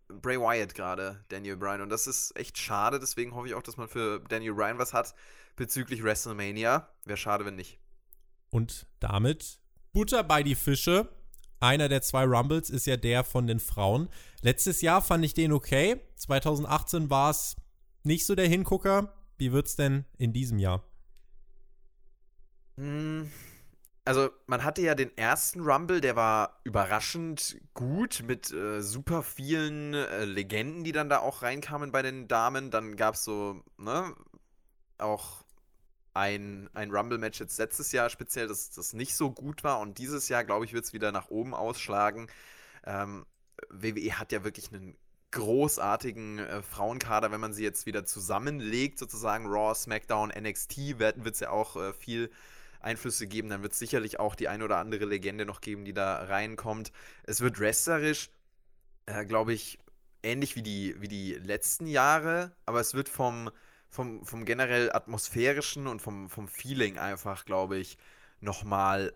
[0.09, 1.81] Bray Wyatt gerade, Daniel Bryan.
[1.81, 2.99] Und das ist echt schade.
[2.99, 5.15] Deswegen hoffe ich auch, dass man für Daniel Bryan was hat
[5.55, 6.89] bezüglich WrestleMania.
[7.05, 7.79] Wäre schade, wenn nicht.
[8.55, 9.59] Und damit
[9.91, 11.09] Butter bei die Fische.
[11.59, 14.07] Einer der zwei Rumbles ist ja der von den Frauen.
[14.43, 15.99] Letztes Jahr fand ich den okay.
[16.15, 17.57] 2018 war es
[18.03, 19.13] nicht so der Hingucker.
[19.37, 20.85] Wie wird's denn in diesem Jahr?
[22.77, 23.29] Hm,
[24.05, 29.93] also, man hatte ja den ersten Rumble, der war überraschend gut mit äh, super vielen
[29.95, 32.71] äh, Legenden, die dann da auch reinkamen bei den Damen.
[32.71, 34.15] Dann gab es so, ne,
[34.97, 35.44] auch
[36.15, 39.79] ein, ein Rumble-Match jetzt letztes Jahr speziell, das, das nicht so gut war.
[39.79, 42.27] Und dieses Jahr, glaube ich, wird es wieder nach oben ausschlagen.
[42.85, 43.25] Ähm,
[43.69, 44.95] WWE hat ja wirklich einen
[45.31, 51.41] großartigen äh, Frauenkader, wenn man sie jetzt wieder zusammenlegt, sozusagen Raw, SmackDown, NXT, wird es
[51.41, 52.31] ja auch äh, viel
[52.79, 53.49] Einflüsse geben.
[53.49, 56.93] Dann wird es sicherlich auch die ein oder andere Legende noch geben, die da reinkommt.
[57.23, 58.29] Es wird wrestlerisch,
[59.05, 59.79] äh, glaube ich,
[60.23, 63.51] ähnlich wie die, wie die letzten Jahre, aber es wird vom,
[63.95, 67.97] vom, vom generell atmosphärischen und vom, vom Feeling einfach, glaube ich,
[68.41, 69.13] nochmal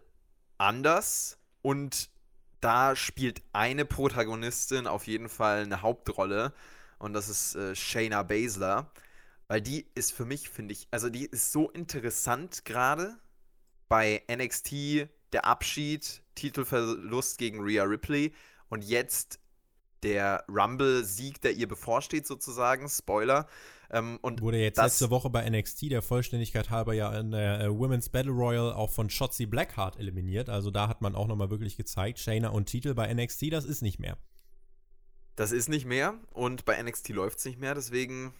[0.58, 1.38] anders.
[1.62, 2.10] Und
[2.62, 6.54] da spielt eine Protagonistin auf jeden Fall eine Hauptrolle.
[6.98, 8.92] Und das ist äh, Shayna Baszler.
[9.48, 13.18] Weil die ist für mich, finde ich, also die ist so interessant gerade
[13.88, 18.34] bei NXT, der Abschied, Titelverlust gegen Rhea Ripley
[18.70, 19.39] und jetzt
[20.04, 22.88] der Rumble-Sieg, der ihr bevorsteht, sozusagen.
[22.88, 23.48] Spoiler.
[23.91, 27.69] Ähm, und Wurde jetzt letzte Woche bei NXT der Vollständigkeit halber ja in der äh,
[27.69, 30.49] Women's Battle Royal auch von Shotzi Blackheart eliminiert.
[30.49, 33.82] Also da hat man auch nochmal wirklich gezeigt, Shayna und Titel bei NXT, das ist
[33.82, 34.17] nicht mehr.
[35.36, 37.73] Das ist nicht mehr und bei NXT läuft es nicht mehr.
[37.73, 38.34] Deswegen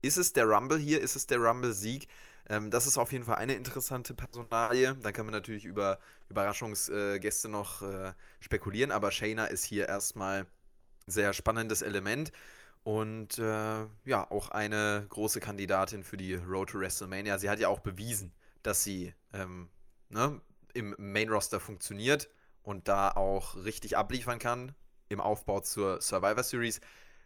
[0.00, 2.08] ist es der Rumble hier, ist es der Rumble-Sieg.
[2.48, 4.96] Ähm, das ist auf jeden Fall eine interessante Personalie.
[5.02, 5.98] Dann kann man natürlich über
[6.30, 10.46] Überraschungsgäste äh, noch äh, spekulieren, aber Shayna ist hier erstmal
[11.06, 12.32] sehr spannendes Element.
[12.82, 17.38] Und äh, ja, auch eine große Kandidatin für die Road to WrestleMania.
[17.38, 19.68] Sie hat ja auch bewiesen, dass sie ähm,
[20.08, 20.40] ne,
[20.72, 22.30] im Main-Roster funktioniert
[22.62, 24.74] und da auch richtig abliefern kann
[25.08, 26.80] im Aufbau zur Survivor Series.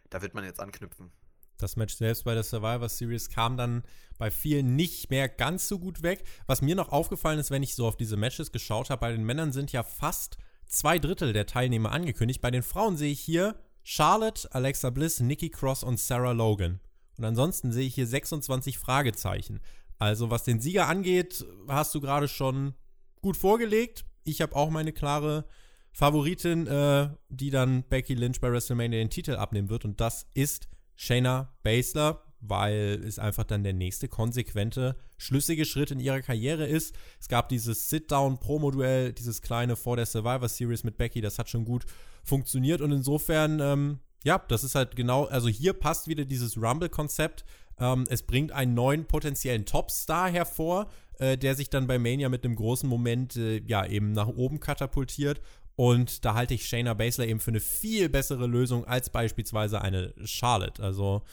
[0.09, 1.11] Da wird man jetzt anknüpfen.
[1.57, 3.83] Das Match selbst bei der Survivor Series kam dann
[4.17, 6.25] bei vielen nicht mehr ganz so gut weg.
[6.47, 9.23] Was mir noch aufgefallen ist, wenn ich so auf diese Matches geschaut habe, bei den
[9.23, 10.37] Männern sind ja fast
[10.67, 12.41] zwei Drittel der Teilnehmer angekündigt.
[12.41, 13.55] Bei den Frauen sehe ich hier
[13.87, 16.79] Charlotte, Alexa Bliss, Nikki Cross und Sarah Logan.
[17.17, 19.61] Und ansonsten sehe ich hier 26 Fragezeichen.
[19.99, 22.73] Also was den Sieger angeht, hast du gerade schon
[23.21, 24.03] gut vorgelegt.
[24.23, 25.45] Ich habe auch meine klare
[25.91, 29.85] Favoritin, äh, die dann Becky Lynch bei WrestleMania den Titel abnehmen wird.
[29.85, 35.99] Und das ist Shayna Baszler weil es einfach dann der nächste konsequente, schlüssige Schritt in
[35.99, 36.95] ihrer Karriere ist.
[37.19, 41.65] Es gab dieses Sit-Down-Promo-Duell, dieses kleine vor der Survivor Series mit Becky, das hat schon
[41.65, 41.85] gut
[42.25, 47.45] funktioniert und insofern, ähm, ja, das ist halt genau, also hier passt wieder dieses Rumble-Konzept.
[47.79, 52.43] Ähm, es bringt einen neuen potenziellen Topstar hervor, äh, der sich dann bei Mania mit
[52.43, 55.41] einem großen Moment, äh, ja, eben nach oben katapultiert
[55.75, 60.13] und da halte ich Shayna Baszler eben für eine viel bessere Lösung als beispielsweise eine
[60.23, 60.81] Charlotte.
[60.81, 61.23] Also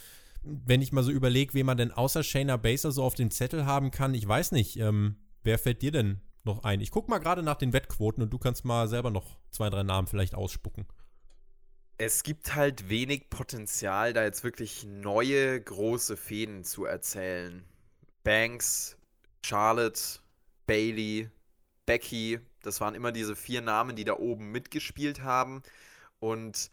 [0.42, 3.66] wenn ich mal so überlege, wen man denn außer Shayna Baszler so auf dem Zettel
[3.66, 6.81] haben kann, ich weiß nicht, ähm, wer fällt dir denn noch ein?
[6.81, 9.83] Ich guck mal gerade nach den Wettquoten und du kannst mal selber noch zwei, drei
[9.83, 10.87] Namen vielleicht ausspucken.
[11.98, 17.64] Es gibt halt wenig Potenzial, da jetzt wirklich neue große Fäden zu erzählen.
[18.24, 18.96] Banks,
[19.44, 20.00] Charlotte,
[20.66, 21.31] Bailey,
[21.87, 25.62] Becky, das waren immer diese vier Namen, die da oben mitgespielt haben.
[26.18, 26.70] Und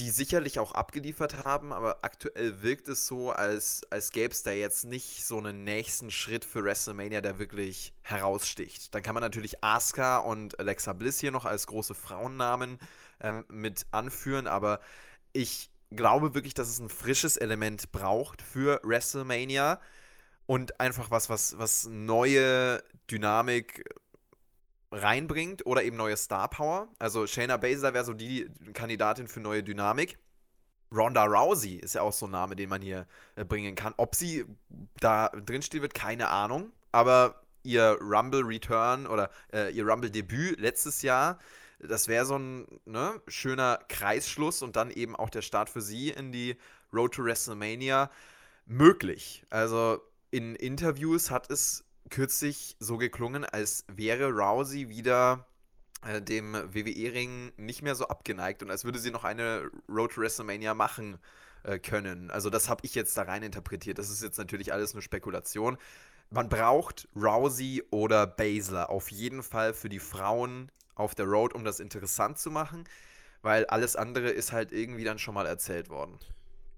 [0.00, 4.50] die sicherlich auch abgeliefert haben, aber aktuell wirkt es so, als, als gäbe es da
[4.50, 8.94] jetzt nicht so einen nächsten Schritt für WrestleMania, der wirklich heraussticht.
[8.94, 12.78] Dann kann man natürlich Asuka und Alexa Bliss hier noch als große Frauennamen
[13.20, 14.80] äh, mit anführen, aber
[15.32, 19.80] ich glaube wirklich, dass es ein frisches Element braucht für WrestleMania
[20.46, 23.84] und einfach was, was, was neue Dynamik
[24.92, 26.88] reinbringt oder eben neue Star Power.
[26.98, 30.18] Also Shayna Baszler wäre so die Kandidatin für neue Dynamik.
[30.94, 33.94] Ronda Rousey ist ja auch so ein Name, den man hier äh, bringen kann.
[33.96, 34.44] Ob sie
[35.00, 36.70] da drinstehen wird, keine Ahnung.
[36.92, 41.38] Aber ihr Rumble Return oder äh, ihr Rumble Debüt letztes Jahr,
[41.78, 46.10] das wäre so ein ne, schöner Kreisschluss und dann eben auch der Start für sie
[46.10, 46.56] in die
[46.92, 48.10] Road to WrestleMania
[48.66, 49.44] möglich.
[49.48, 50.00] Also
[50.30, 55.46] in Interviews hat es kürzlich so geklungen, als wäre Rousey wieder
[56.06, 60.20] äh, dem WWE-Ring nicht mehr so abgeneigt und als würde sie noch eine Road to
[60.20, 61.18] WrestleMania machen
[61.64, 62.30] äh, können.
[62.30, 63.98] Also das habe ich jetzt da rein interpretiert.
[63.98, 65.78] Das ist jetzt natürlich alles nur Spekulation.
[66.30, 71.64] Man braucht Rousey oder Baszler auf jeden Fall für die Frauen auf der Road, um
[71.64, 72.84] das interessant zu machen,
[73.40, 76.18] weil alles andere ist halt irgendwie dann schon mal erzählt worden.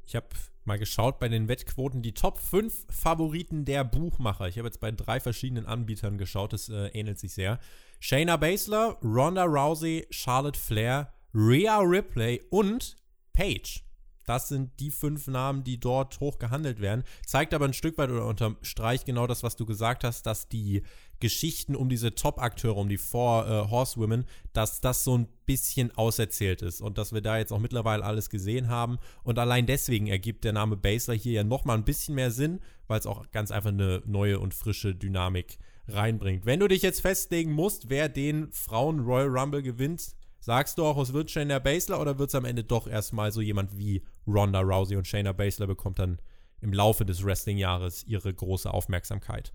[0.06, 0.28] Ich habe
[0.66, 4.48] mal geschaut bei den Wettquoten, die Top 5 Favoriten der Buchmacher.
[4.48, 7.58] Ich habe jetzt bei drei verschiedenen Anbietern geschaut, das äh, ähnelt sich sehr.
[8.00, 12.96] Shayna Baszler, Ronda Rousey, Charlotte Flair, Rhea Ripley und
[13.32, 13.80] Paige.
[14.26, 17.04] Das sind die fünf Namen, die dort hoch gehandelt werden.
[17.26, 20.82] Zeigt aber ein Stück weit oder unterstreicht genau das, was du gesagt hast, dass die
[21.20, 26.62] Geschichten um diese Top-Akteure, um die Four äh, Horsewomen, dass das so ein bisschen auserzählt
[26.62, 28.98] ist und dass wir da jetzt auch mittlerweile alles gesehen haben.
[29.22, 32.98] Und allein deswegen ergibt der Name Basler hier ja nochmal ein bisschen mehr Sinn, weil
[32.98, 35.58] es auch ganz einfach eine neue und frische Dynamik
[35.88, 36.46] reinbringt.
[36.46, 41.00] Wenn du dich jetzt festlegen musst, wer den Frauen Royal Rumble gewinnt, sagst du auch,
[41.00, 44.60] es wird Shayna Baszler oder wird es am Ende doch erstmal so jemand wie Ronda
[44.60, 46.20] Rousey und Shayna Baszler bekommt dann
[46.60, 49.54] im Laufe des Wrestling-Jahres ihre große Aufmerksamkeit?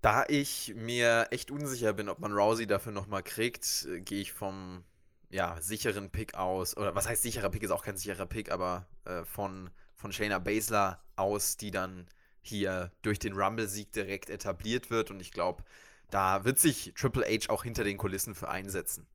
[0.00, 4.32] Da ich mir echt unsicher bin, ob man Rousey dafür nochmal kriegt, äh, gehe ich
[4.32, 4.82] vom
[5.30, 6.76] ja, sicheren Pick aus.
[6.76, 7.62] Oder was heißt sicherer Pick?
[7.62, 12.06] Ist auch kein sicherer Pick, aber äh, von, von Shayna Baszler aus, die dann
[12.40, 15.12] hier durch den Rumble-Sieg direkt etabliert wird.
[15.12, 15.62] Und ich glaube,
[16.10, 19.06] da wird sich Triple H auch hinter den Kulissen für einsetzen.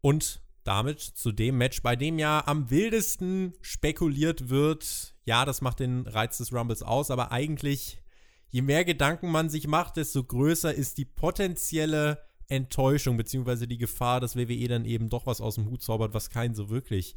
[0.00, 5.14] Und damit zu dem Match, bei dem ja am wildesten spekuliert wird.
[5.24, 8.02] Ja, das macht den Reiz des Rumbles aus, aber eigentlich
[8.50, 14.20] je mehr Gedanken man sich macht, desto größer ist die potenzielle Enttäuschung, beziehungsweise die Gefahr,
[14.20, 17.16] dass WWE dann eben doch was aus dem Hut zaubert, was keinen so wirklich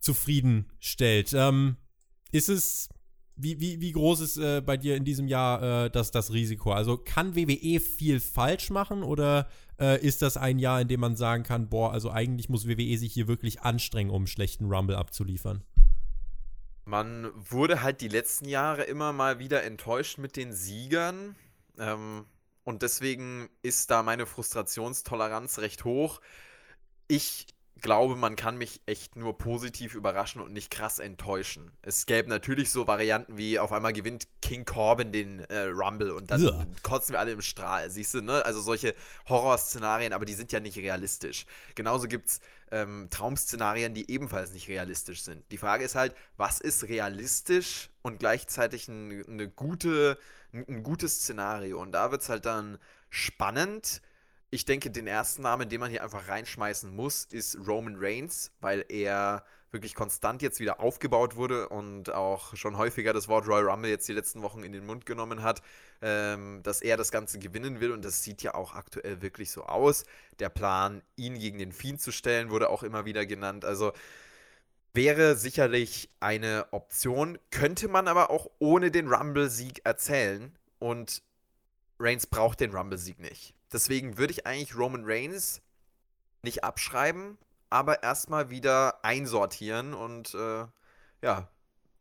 [0.00, 1.32] zufriedenstellt.
[1.34, 1.76] Ähm,
[2.32, 2.88] ist es,
[3.36, 6.72] wie, wie, wie groß ist äh, bei dir in diesem Jahr äh, das, das Risiko?
[6.72, 9.48] Also kann WWE viel falsch machen oder
[9.80, 12.96] äh, ist das ein Jahr, in dem man sagen kann, boah, also eigentlich muss WWE
[12.98, 15.62] sich hier wirklich anstrengen, um einen schlechten Rumble abzuliefern?
[16.84, 21.34] Man wurde halt die letzten Jahre immer mal wieder enttäuscht mit den Siegern.
[21.78, 22.24] Ähm,
[22.64, 26.20] und deswegen ist da meine Frustrationstoleranz recht hoch.
[27.08, 27.46] Ich
[27.82, 31.70] glaube, man kann mich echt nur positiv überraschen und nicht krass enttäuschen.
[31.82, 36.30] Es gäbe natürlich so Varianten wie auf einmal gewinnt King Corbin den äh, Rumble und
[36.30, 36.66] dann ja.
[36.82, 37.90] kotzen wir alle im Strahl.
[37.90, 38.44] Siehst du, ne?
[38.44, 38.94] Also solche
[39.28, 41.46] Horrorszenarien, aber die sind ja nicht realistisch.
[41.74, 45.44] Genauso gibt es ähm, Traum-Szenarien, die ebenfalls nicht realistisch sind.
[45.50, 50.18] Die Frage ist halt, was ist realistisch und gleichzeitig ein, eine gute,
[50.52, 51.80] ein, ein gutes Szenario?
[51.80, 52.78] Und da wird es halt dann
[53.10, 54.00] spannend
[54.50, 58.84] ich denke, den ersten Namen, den man hier einfach reinschmeißen muss, ist Roman Reigns, weil
[58.88, 63.90] er wirklich konstant jetzt wieder aufgebaut wurde und auch schon häufiger das Wort Royal Rumble
[63.90, 65.60] jetzt die letzten Wochen in den Mund genommen hat,
[66.00, 69.64] ähm, dass er das Ganze gewinnen will und das sieht ja auch aktuell wirklich so
[69.64, 70.04] aus.
[70.38, 73.64] Der Plan, ihn gegen den Fiend zu stellen, wurde auch immer wieder genannt.
[73.64, 73.92] Also
[74.94, 81.22] wäre sicherlich eine Option, könnte man aber auch ohne den Rumble-Sieg erzählen und
[81.98, 83.55] Reigns braucht den Rumble-Sieg nicht.
[83.72, 85.60] Deswegen würde ich eigentlich Roman Reigns
[86.42, 87.38] nicht abschreiben,
[87.70, 90.66] aber erstmal wieder einsortieren und äh,
[91.22, 91.48] ja,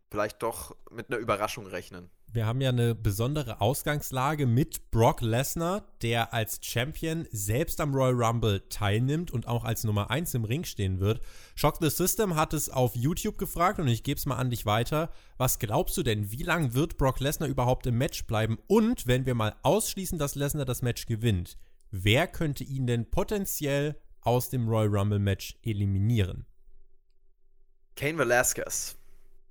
[0.10, 2.10] vielleicht doch mit einer Überraschung rechnen.
[2.36, 8.22] Wir haben ja eine besondere Ausgangslage mit Brock Lesnar, der als Champion selbst am Royal
[8.22, 11.22] Rumble teilnimmt und auch als Nummer 1 im Ring stehen wird.
[11.56, 14.66] Shock the System hat es auf YouTube gefragt und ich gebe es mal an dich
[14.66, 15.12] weiter.
[15.38, 18.58] Was glaubst du denn, wie lange wird Brock Lesnar überhaupt im Match bleiben?
[18.68, 21.58] Und wenn wir mal ausschließen, dass Lesnar das Match gewinnt,
[21.90, 26.46] wer könnte ihn denn potenziell aus dem Royal Rumble Match eliminieren?
[27.96, 28.98] Kane Velasquez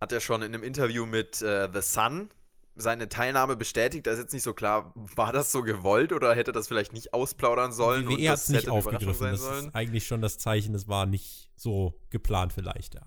[0.05, 2.29] hat ja schon in einem Interview mit äh, The Sun
[2.77, 4.07] seine Teilnahme bestätigt.
[4.07, 7.15] Da ist jetzt nicht so klar, war das so gewollt oder hätte das vielleicht nicht
[7.15, 8.07] ausplaudern sollen?
[8.07, 9.31] Die WWE hat es nicht aufgegriffen.
[9.31, 9.69] Das sollen?
[9.69, 13.07] ist eigentlich schon das Zeichen, das war nicht so geplant vielleicht, ja.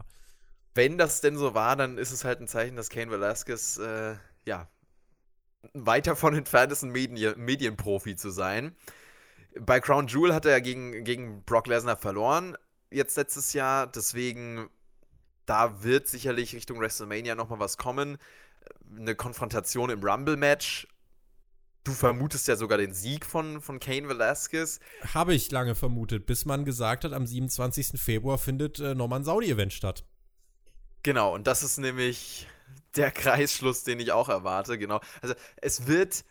[0.73, 4.15] Wenn das denn so war, dann ist es halt ein Zeichen, dass Kane Velasquez, äh,
[4.45, 4.67] ja,
[5.73, 8.75] weit davon entfernt ist, ein Medien Medienprofi zu sein.
[9.59, 12.57] Bei Crown Jewel hat er gegen, gegen Brock Lesnar verloren,
[12.91, 13.87] jetzt letztes Jahr.
[13.87, 14.69] Deswegen,
[15.47, 18.19] da wird sicherlich Richtung WrestleMania nochmal was kommen
[18.95, 20.87] eine Konfrontation im Rumble-Match,
[21.83, 24.79] du vermutest ja sogar den Sieg von, von Kane Velasquez.
[25.13, 27.99] Habe ich lange vermutet, bis man gesagt hat, am 27.
[27.99, 30.03] Februar findet äh, nochmal ein Saudi-Event statt.
[31.03, 32.47] Genau, und das ist nämlich
[32.95, 34.99] der Kreisschluss, den ich auch erwarte, genau.
[35.21, 36.25] Also es wird,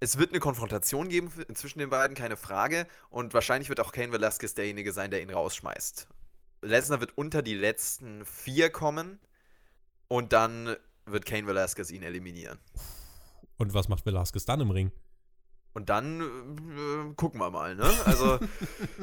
[0.00, 2.86] es wird eine Konfrontation geben zwischen den beiden, keine Frage.
[3.10, 6.08] Und wahrscheinlich wird auch Kane Velasquez derjenige sein, der ihn rausschmeißt.
[6.64, 9.20] Lesnar wird unter die letzten vier kommen
[10.08, 12.58] und dann wird Kane Velasquez ihn eliminieren.
[13.58, 14.90] Und was macht Velasquez dann im Ring?
[15.74, 17.90] Und dann äh, gucken wir mal, ne?
[18.04, 18.38] Also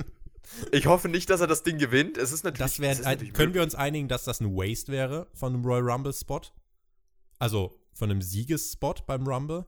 [0.71, 2.17] ich hoffe nicht, dass er das Ding gewinnt.
[2.17, 2.71] Es ist natürlich.
[2.71, 5.65] Das wär, ist natürlich können wir uns einigen, dass das ein Waste wäre von einem
[5.65, 6.41] Royal Rumble Spot?
[7.39, 9.65] Also von einem Siegesspot beim Rumble?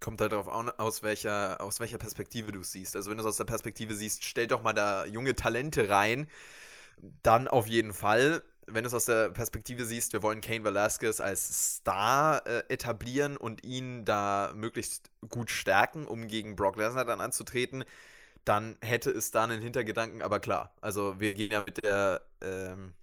[0.00, 2.96] Kommt halt darauf an, aus welcher, aus welcher Perspektive du es siehst.
[2.96, 6.28] Also wenn du es aus der Perspektive siehst, stell doch mal da junge Talente rein,
[7.22, 11.20] dann auf jeden Fall wenn du es aus der Perspektive siehst, wir wollen Kane Velasquez
[11.20, 17.20] als Star äh, etablieren und ihn da möglichst gut stärken, um gegen Brock Lesnar dann
[17.20, 17.84] anzutreten,
[18.44, 22.94] dann hätte es da einen Hintergedanken, aber klar, also wir gehen ja mit der ähm,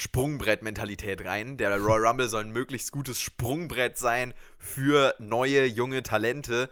[0.00, 1.58] Sprungbrett-Mentalität rein.
[1.58, 6.70] Der Royal Rumble soll ein möglichst gutes Sprungbrett sein für neue, junge Talente.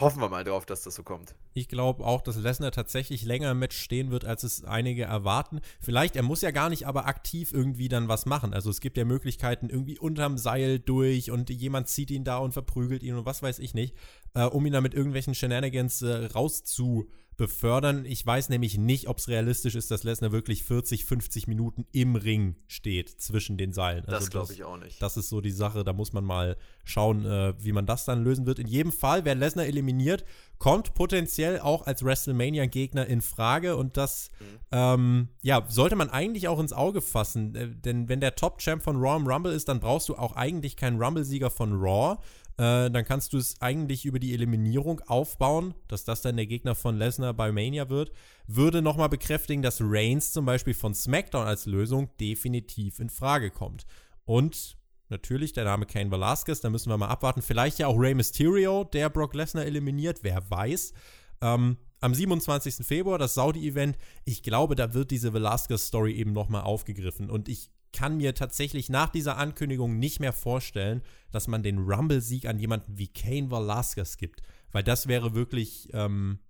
[0.00, 1.34] Hoffen wir mal drauf, dass das so kommt.
[1.54, 5.60] Ich glaube auch, dass Lesnar tatsächlich länger im Match stehen wird, als es einige erwarten.
[5.80, 8.52] Vielleicht, er muss ja gar nicht aber aktiv irgendwie dann was machen.
[8.52, 12.52] Also es gibt ja Möglichkeiten irgendwie unterm Seil durch und jemand zieht ihn da und
[12.52, 13.94] verprügelt ihn und was weiß ich nicht,
[14.34, 18.04] äh, um ihn dann mit irgendwelchen Shenanigans äh, rauszu befördern.
[18.04, 22.16] Ich weiß nämlich nicht, ob es realistisch ist, dass Lesnar wirklich 40, 50 Minuten im
[22.16, 24.04] Ring steht zwischen den Seilen.
[24.04, 25.00] Also das glaube ich auch nicht.
[25.02, 28.22] Das ist so die Sache, da muss man mal schauen, äh, wie man das dann
[28.22, 28.58] lösen wird.
[28.58, 30.24] In jedem Fall, wer Lesnar eliminiert,
[30.58, 34.44] kommt potenziell auch als WrestleMania-Gegner in Frage und das mhm.
[34.72, 38.96] ähm, ja, sollte man eigentlich auch ins Auge fassen, äh, denn wenn der Top-Champ von
[38.96, 42.18] Raw im Rumble ist, dann brauchst du auch eigentlich keinen Rumble-Sieger von Raw
[42.56, 46.74] äh, dann kannst du es eigentlich über die Eliminierung aufbauen, dass das dann der Gegner
[46.74, 48.12] von Lesnar bei Mania wird.
[48.46, 53.86] Würde nochmal bekräftigen, dass Reigns zum Beispiel von SmackDown als Lösung definitiv in Frage kommt.
[54.24, 54.76] Und
[55.08, 57.42] natürlich der Name Kane Velasquez, da müssen wir mal abwarten.
[57.42, 60.92] Vielleicht ja auch Rey Mysterio, der Brock Lesnar eliminiert, wer weiß.
[61.40, 62.86] Ähm, am 27.
[62.86, 67.30] Februar, das Saudi-Event, ich glaube, da wird diese Velasquez-Story eben nochmal aufgegriffen.
[67.30, 72.46] Und ich kann mir tatsächlich nach dieser Ankündigung nicht mehr vorstellen, dass man den Rumble-Sieg
[72.46, 74.42] an jemanden wie Kane Velasquez gibt.
[74.72, 76.40] Weil das wäre wirklich, ähm,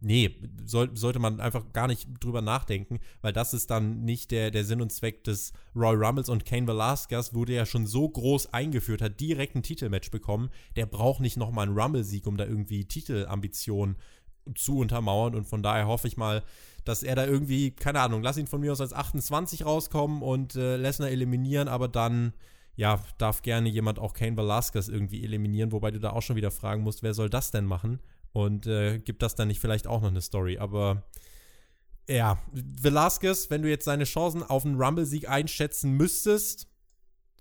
[0.00, 4.52] nee, soll, sollte man einfach gar nicht drüber nachdenken, weil das ist dann nicht der,
[4.52, 8.52] der Sinn und Zweck des Royal Rumbles und Kane Velasquez wurde ja schon so groß
[8.52, 10.50] eingeführt, hat direkt ein Titelmatch bekommen.
[10.76, 13.96] Der braucht nicht nochmal einen Rumble-Sieg, um da irgendwie Titelambitionen
[14.54, 16.42] zu untermauern und von daher hoffe ich mal,
[16.84, 20.54] dass er da irgendwie, keine Ahnung, lass ihn von mir aus als 28 rauskommen und
[20.54, 22.32] äh, Lesnar eliminieren, aber dann,
[22.76, 26.50] ja, darf gerne jemand auch Kane Velasquez irgendwie eliminieren, wobei du da auch schon wieder
[26.52, 28.00] fragen musst, wer soll das denn machen?
[28.32, 30.58] Und äh, gibt das dann nicht vielleicht auch noch eine Story?
[30.58, 31.04] Aber
[32.08, 36.68] ja, Velasquez, wenn du jetzt seine Chancen auf einen Rumble-Sieg einschätzen müsstest,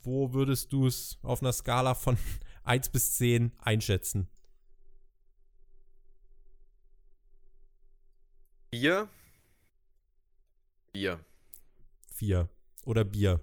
[0.03, 2.17] wo würdest du es auf einer Skala von
[2.63, 4.27] 1 bis 10 einschätzen?
[8.75, 9.07] Vier.
[10.91, 11.19] Bier.
[12.13, 12.49] Vier.
[12.83, 13.39] Oder Bier.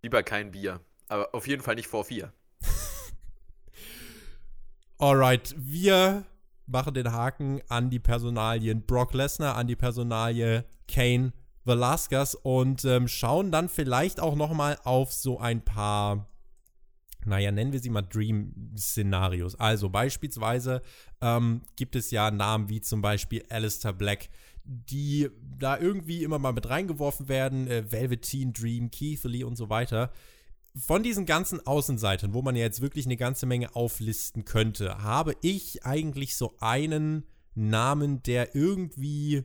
[0.00, 0.80] Lieber kein Bier.
[1.08, 2.32] Aber auf jeden Fall nicht vor vier.
[4.98, 6.24] Alright, wir
[6.64, 11.34] machen den Haken an die Personalien Brock Lesnar, an die Personalie Kane
[11.66, 16.26] Velasquez und ähm, schauen dann vielleicht auch noch mal auf so ein paar,
[17.26, 19.54] naja, nennen wir sie mal Dream-Szenarios.
[19.56, 20.82] Also beispielsweise
[21.20, 24.28] ähm, gibt es ja Namen wie zum Beispiel Alistair Black,
[24.64, 29.68] die da irgendwie immer mal mit reingeworfen werden, äh, Velveteen Dream, Keith Lee und so
[29.68, 30.10] weiter.
[30.76, 35.36] Von diesen ganzen Außenseitern, wo man ja jetzt wirklich eine ganze Menge auflisten könnte, habe
[35.40, 39.44] ich eigentlich so einen Namen, der irgendwie,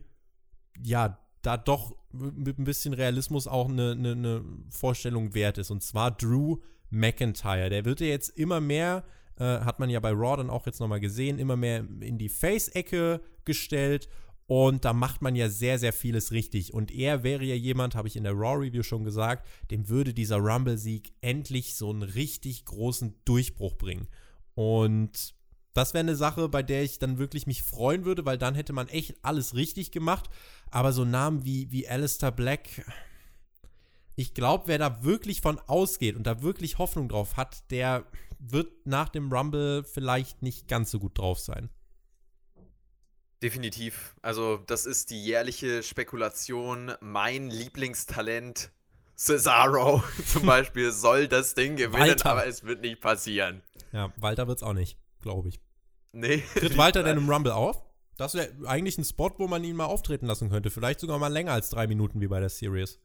[0.82, 5.70] ja, da doch mit ein bisschen Realismus auch eine, eine, eine Vorstellung wert ist.
[5.70, 6.58] Und zwar Drew
[6.90, 7.70] McIntyre.
[7.70, 9.04] Der wird ja jetzt immer mehr,
[9.38, 12.28] äh, hat man ja bei Raw dann auch jetzt nochmal gesehen, immer mehr in die
[12.28, 14.08] Face-Ecke gestellt
[14.50, 16.74] und da macht man ja sehr, sehr vieles richtig.
[16.74, 20.38] Und er wäre ja jemand, habe ich in der Raw-Review schon gesagt, dem würde dieser
[20.38, 24.08] Rumble-Sieg endlich so einen richtig großen Durchbruch bringen.
[24.56, 25.36] Und
[25.72, 28.72] das wäre eine Sache, bei der ich dann wirklich mich freuen würde, weil dann hätte
[28.72, 30.28] man echt alles richtig gemacht.
[30.72, 32.84] Aber so Namen wie, wie Alistair Black,
[34.20, 38.04] ich glaube, wer da wirklich von ausgeht und da wirklich Hoffnung drauf hat, der
[38.38, 41.70] wird nach dem Rumble vielleicht nicht ganz so gut drauf sein.
[43.42, 44.14] Definitiv.
[44.20, 46.92] Also, das ist die jährliche Spekulation.
[47.00, 48.70] Mein Lieblingstalent
[49.16, 52.32] Cesaro zum Beispiel soll das Ding gewinnen, Walter.
[52.32, 53.62] aber es wird nicht passieren.
[53.92, 55.60] Ja, Walter wird's auch nicht, glaube ich.
[56.12, 56.42] Nee.
[56.56, 57.82] Tritt Walter denn im Rumble auf?
[58.18, 60.70] Das wäre eigentlich ein Spot, wo man ihn mal auftreten lassen könnte.
[60.70, 63.00] Vielleicht sogar mal länger als drei Minuten wie bei der Series.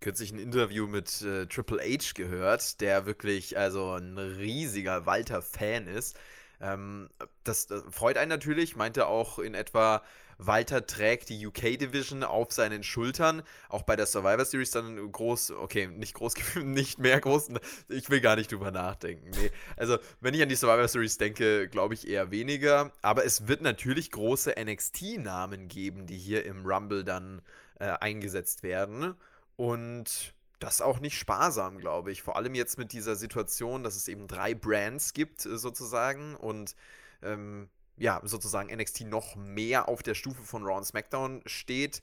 [0.00, 6.16] Kürzlich ein Interview mit äh, Triple H gehört, der wirklich also ein riesiger Walter-Fan ist.
[6.60, 7.08] Ähm,
[7.44, 10.02] das, das freut einen natürlich, meinte auch in etwa,
[10.42, 13.42] Walter trägt die UK-Division auf seinen Schultern.
[13.68, 17.50] Auch bei der Survivor Series dann groß, okay, nicht groß, nicht mehr groß.
[17.88, 19.30] Ich will gar nicht drüber nachdenken.
[19.30, 19.50] Nee.
[19.76, 22.92] Also, wenn ich an die Survivor Series denke, glaube ich eher weniger.
[23.02, 27.42] Aber es wird natürlich große NXT-Namen geben, die hier im Rumble dann
[27.78, 29.14] äh, eingesetzt werden.
[29.60, 32.22] Und das auch nicht sparsam, glaube ich.
[32.22, 36.34] Vor allem jetzt mit dieser Situation, dass es eben drei Brands gibt, äh, sozusagen.
[36.34, 36.74] Und
[37.22, 42.02] ähm, ja, sozusagen NXT noch mehr auf der Stufe von Raw und SmackDown steht,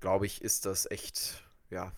[0.00, 1.92] glaube ich, ist das echt, ja,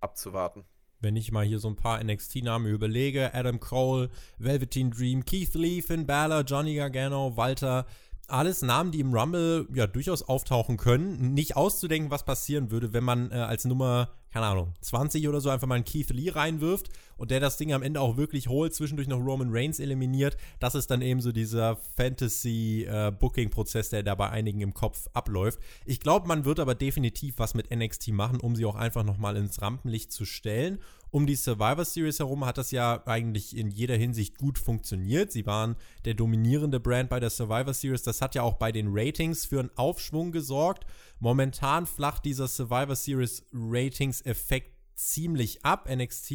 [0.00, 0.64] abzuwarten.
[1.00, 4.08] Wenn ich mal hier so ein paar NXT-Namen überlege, Adam Cole,
[4.38, 7.84] Velveteen Dream, Keith Lee, Finn Balor, Johnny Gargano, Walter,
[8.28, 11.34] alles Namen, die im Rumble ja durchaus auftauchen können.
[11.34, 15.50] Nicht auszudenken, was passieren würde, wenn man äh, als Nummer, keine Ahnung, 20 oder so
[15.50, 18.74] einfach mal einen Keith Lee reinwirft und der das Ding am Ende auch wirklich holt,
[18.74, 20.36] zwischendurch noch Roman Reigns eliminiert.
[20.60, 25.58] Das ist dann eben so dieser Fantasy-Booking-Prozess, äh, der da bei einigen im Kopf abläuft.
[25.84, 29.36] Ich glaube, man wird aber definitiv was mit NXT machen, um sie auch einfach nochmal
[29.36, 30.78] ins Rampenlicht zu stellen
[31.10, 35.32] um die Survivor Series herum hat das ja eigentlich in jeder Hinsicht gut funktioniert.
[35.32, 38.02] Sie waren der dominierende Brand bei der Survivor Series.
[38.02, 40.84] Das hat ja auch bei den Ratings für einen Aufschwung gesorgt.
[41.20, 45.88] Momentan flacht dieser Survivor Series Ratings-Effekt ziemlich ab.
[45.90, 46.30] NXT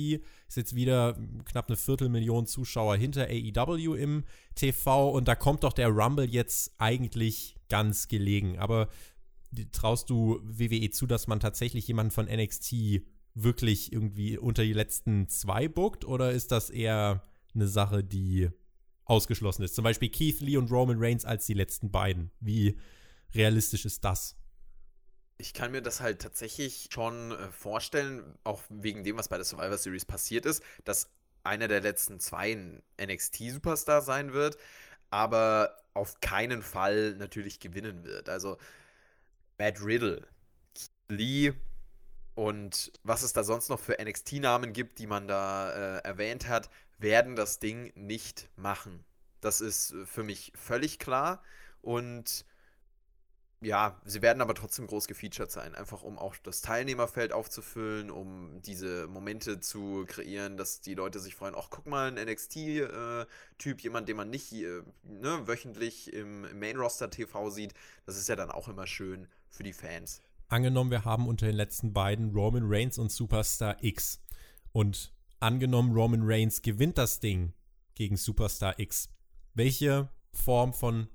[0.47, 4.23] ist jetzt wieder knapp eine Viertelmillion Zuschauer hinter AEW im
[4.55, 8.57] TV und da kommt doch der Rumble jetzt eigentlich ganz gelegen.
[8.59, 8.89] Aber
[9.71, 13.01] traust du WWE zu, dass man tatsächlich jemanden von NXT
[13.35, 17.23] wirklich irgendwie unter die letzten zwei bookt oder ist das eher
[17.53, 18.49] eine Sache, die
[19.05, 19.75] ausgeschlossen ist?
[19.75, 22.31] Zum Beispiel Keith Lee und Roman Reigns als die letzten beiden.
[22.39, 22.77] Wie
[23.33, 24.37] realistisch ist das?
[25.37, 29.45] Ich kann mir das halt tatsächlich schon äh, vorstellen, auch wegen dem, was bei der
[29.45, 31.09] Survivor Series passiert ist, dass
[31.43, 34.57] einer der letzten zwei ein NXT-Superstar sein wird,
[35.09, 38.29] aber auf keinen Fall natürlich gewinnen wird.
[38.29, 38.57] Also
[39.57, 40.25] Matt Riddle,
[41.09, 41.53] Lee
[42.35, 46.69] und was es da sonst noch für NXT-Namen gibt, die man da äh, erwähnt hat,
[46.97, 49.03] werden das Ding nicht machen.
[49.41, 51.43] Das ist äh, für mich völlig klar.
[51.81, 52.45] Und
[53.63, 58.61] ja, sie werden aber trotzdem groß gefeatured sein, einfach um auch das Teilnehmerfeld aufzufüllen, um
[58.61, 63.81] diese Momente zu kreieren, dass die Leute sich freuen, ach, guck mal, ein NXT-Typ, äh,
[63.81, 67.73] jemand, den man nicht äh, ne, wöchentlich im, im Main-Roster TV sieht,
[68.05, 70.21] das ist ja dann auch immer schön für die Fans
[70.53, 74.21] angenommen, wir haben unter den letzten beiden Roman Reigns und Superstar X.
[74.71, 77.53] Und angenommen, Roman Reigns gewinnt das Ding
[77.95, 79.09] gegen Superstar X.
[79.55, 81.07] Welche Form von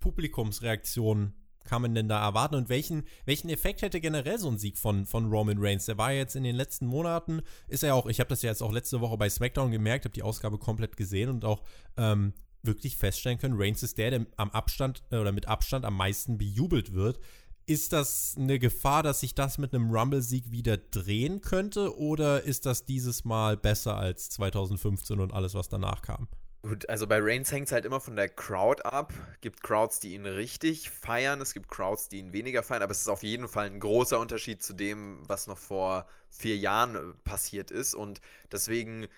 [0.00, 1.32] Publikumsreaktion
[1.64, 5.06] kann man denn da erwarten und welchen, welchen Effekt hätte generell so ein Sieg von,
[5.06, 5.86] von Roman Reigns?
[5.86, 8.62] Der war jetzt in den letzten Monaten, ist er auch, ich habe das ja jetzt
[8.62, 11.62] auch letzte Woche bei SmackDown gemerkt, habe die Ausgabe komplett gesehen und auch
[11.96, 15.96] ähm, wirklich feststellen können, Reigns ist der, der am Abstand äh, oder mit Abstand am
[15.96, 17.20] meisten bejubelt wird.
[17.66, 21.96] Ist das eine Gefahr, dass sich das mit einem Rumble-Sieg wieder drehen könnte?
[21.96, 26.28] Oder ist das dieses Mal besser als 2015 und alles, was danach kam?
[26.64, 29.12] Gut, also bei Reigns hängt es halt immer von der Crowd ab.
[29.34, 32.92] Es gibt Crowds, die ihn richtig feiern, es gibt Crowds, die ihn weniger feiern, aber
[32.92, 36.96] es ist auf jeden Fall ein großer Unterschied zu dem, was noch vor vier Jahren
[36.96, 37.94] äh, passiert ist.
[37.94, 39.08] Und deswegen,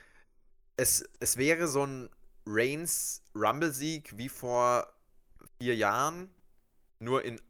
[0.76, 2.11] es, es wäre so ein
[2.47, 4.92] Reigns Rumble-Sieg wie vor
[5.61, 6.28] vier Jahren,
[6.99, 7.40] nur in,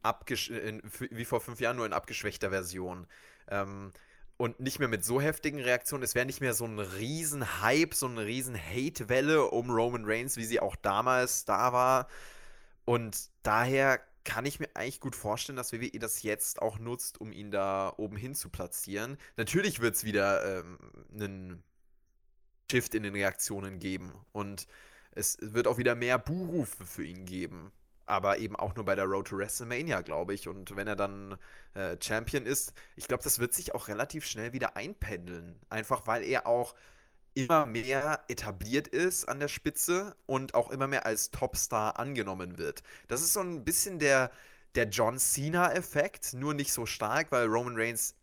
[0.50, 3.06] in wie vor fünf Jahren, nur in abgeschwächter Version.
[3.48, 3.92] Ähm,
[4.36, 6.02] und nicht mehr mit so heftigen Reaktionen.
[6.02, 10.36] Es wäre nicht mehr so ein riesen Hype, so eine riesen Hate-Welle um Roman Reigns,
[10.36, 12.08] wie sie auch damals da war.
[12.84, 17.32] Und daher kann ich mir eigentlich gut vorstellen, dass WWE das jetzt auch nutzt, um
[17.32, 19.16] ihn da oben hin zu platzieren.
[19.36, 20.78] Natürlich wird es wieder ähm,
[21.14, 21.62] einen
[22.70, 24.12] Shift in den Reaktionen geben.
[24.32, 24.66] Und
[25.12, 27.72] es wird auch wieder mehr Buhrufe für ihn geben
[28.06, 30.48] aber eben auch nur bei der Road to WrestleMania, glaube ich.
[30.48, 31.36] Und wenn er dann
[31.74, 35.58] äh, Champion ist, ich glaube, das wird sich auch relativ schnell wieder einpendeln.
[35.68, 36.74] Einfach weil er auch
[37.34, 42.82] immer mehr etabliert ist an der Spitze und auch immer mehr als Topstar angenommen wird.
[43.08, 44.30] Das ist so ein bisschen der,
[44.74, 48.14] der John Cena-Effekt, nur nicht so stark, weil Roman Reigns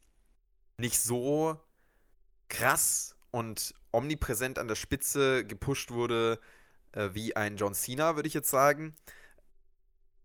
[0.78, 1.60] nicht so
[2.50, 6.40] krass und omnipräsent an der Spitze gepusht wurde
[6.94, 8.96] äh, wie ein John Cena, würde ich jetzt sagen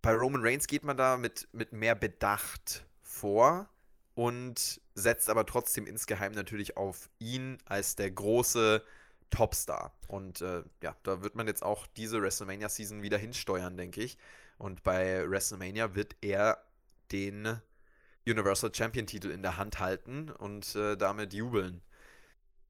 [0.02, 3.68] bei Roman Reigns geht man da mit, mit mehr Bedacht vor
[4.14, 8.82] und setzt aber trotzdem insgeheim natürlich auf ihn als der große
[9.30, 9.92] Topstar.
[10.08, 14.18] Und äh, ja, da wird man jetzt auch diese WrestleMania-Season wieder hinsteuern, denke ich.
[14.58, 16.64] Und bei WrestleMania wird er
[17.12, 17.60] den
[18.26, 21.80] Universal Champion-Titel in der Hand halten und äh, damit jubeln.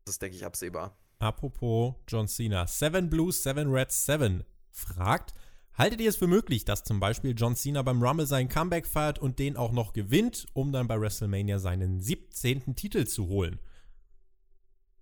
[0.05, 0.97] Das ist, denke ich, absehbar.
[1.19, 2.67] Apropos John Cena.
[2.67, 5.35] Seven Blues, Seven Reds, Seven fragt,
[5.79, 9.19] haltet ihr es für möglich, dass zum Beispiel John Cena beim Rumble sein Comeback feiert
[9.19, 12.75] und den auch noch gewinnt, um dann bei WrestleMania seinen 17.
[12.75, 13.61] Titel zu holen?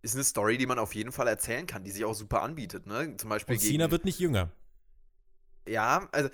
[0.02, 2.86] Ist eine Story, die man auf jeden Fall erzählen kann, die sich auch super anbietet.
[2.86, 3.16] Ne?
[3.16, 4.52] Zum Beispiel und Cena gegen, wird nicht jünger.
[5.66, 6.28] Ja, also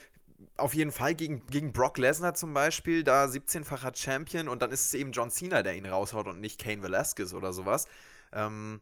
[0.56, 4.86] auf jeden Fall gegen, gegen Brock Lesnar zum Beispiel, da 17-facher Champion und dann ist
[4.86, 7.86] es eben John Cena, der ihn raushaut und nicht Kane Velasquez oder sowas.
[8.32, 8.80] Ähm,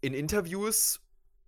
[0.00, 1.00] in Interviews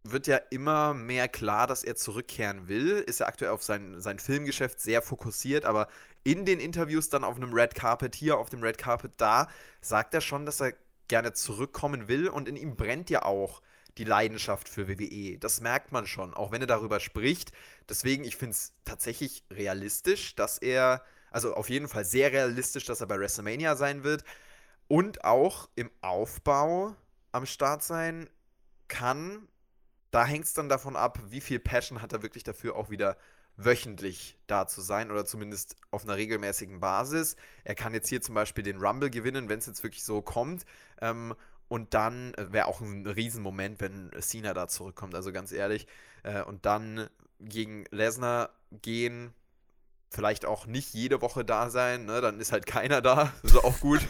[0.04, 2.98] wird ja immer mehr klar, dass er zurückkehren will.
[3.06, 5.88] Ist ja aktuell auf sein, sein Filmgeschäft sehr fokussiert, aber
[6.22, 9.48] in den Interviews dann auf einem Red Carpet, hier auf dem Red Carpet da,
[9.80, 10.74] sagt er schon, dass er
[11.08, 13.62] gerne zurückkommen will und in ihm brennt ja auch
[13.98, 15.38] die Leidenschaft für WWE.
[15.38, 17.52] Das merkt man schon, auch wenn er darüber spricht.
[17.88, 23.00] Deswegen, ich finde es tatsächlich realistisch, dass er, also auf jeden Fall sehr realistisch, dass
[23.00, 24.24] er bei WrestleMania sein wird
[24.88, 26.96] und auch im Aufbau
[27.32, 28.28] am Start sein
[28.88, 29.48] kann.
[30.14, 33.16] Da hängt es dann davon ab, wie viel Passion hat er wirklich dafür, auch wieder
[33.56, 37.34] wöchentlich da zu sein oder zumindest auf einer regelmäßigen Basis.
[37.64, 40.66] Er kann jetzt hier zum Beispiel den Rumble gewinnen, wenn es jetzt wirklich so kommt.
[41.00, 41.34] Ähm,
[41.66, 45.88] und dann äh, wäre auch ein Riesenmoment, wenn Cena da zurückkommt, also ganz ehrlich.
[46.22, 47.08] Äh, und dann
[47.40, 49.34] gegen Lesnar gehen,
[50.10, 52.20] vielleicht auch nicht jede Woche da sein, ne?
[52.20, 54.00] dann ist halt keiner da, ist auch gut.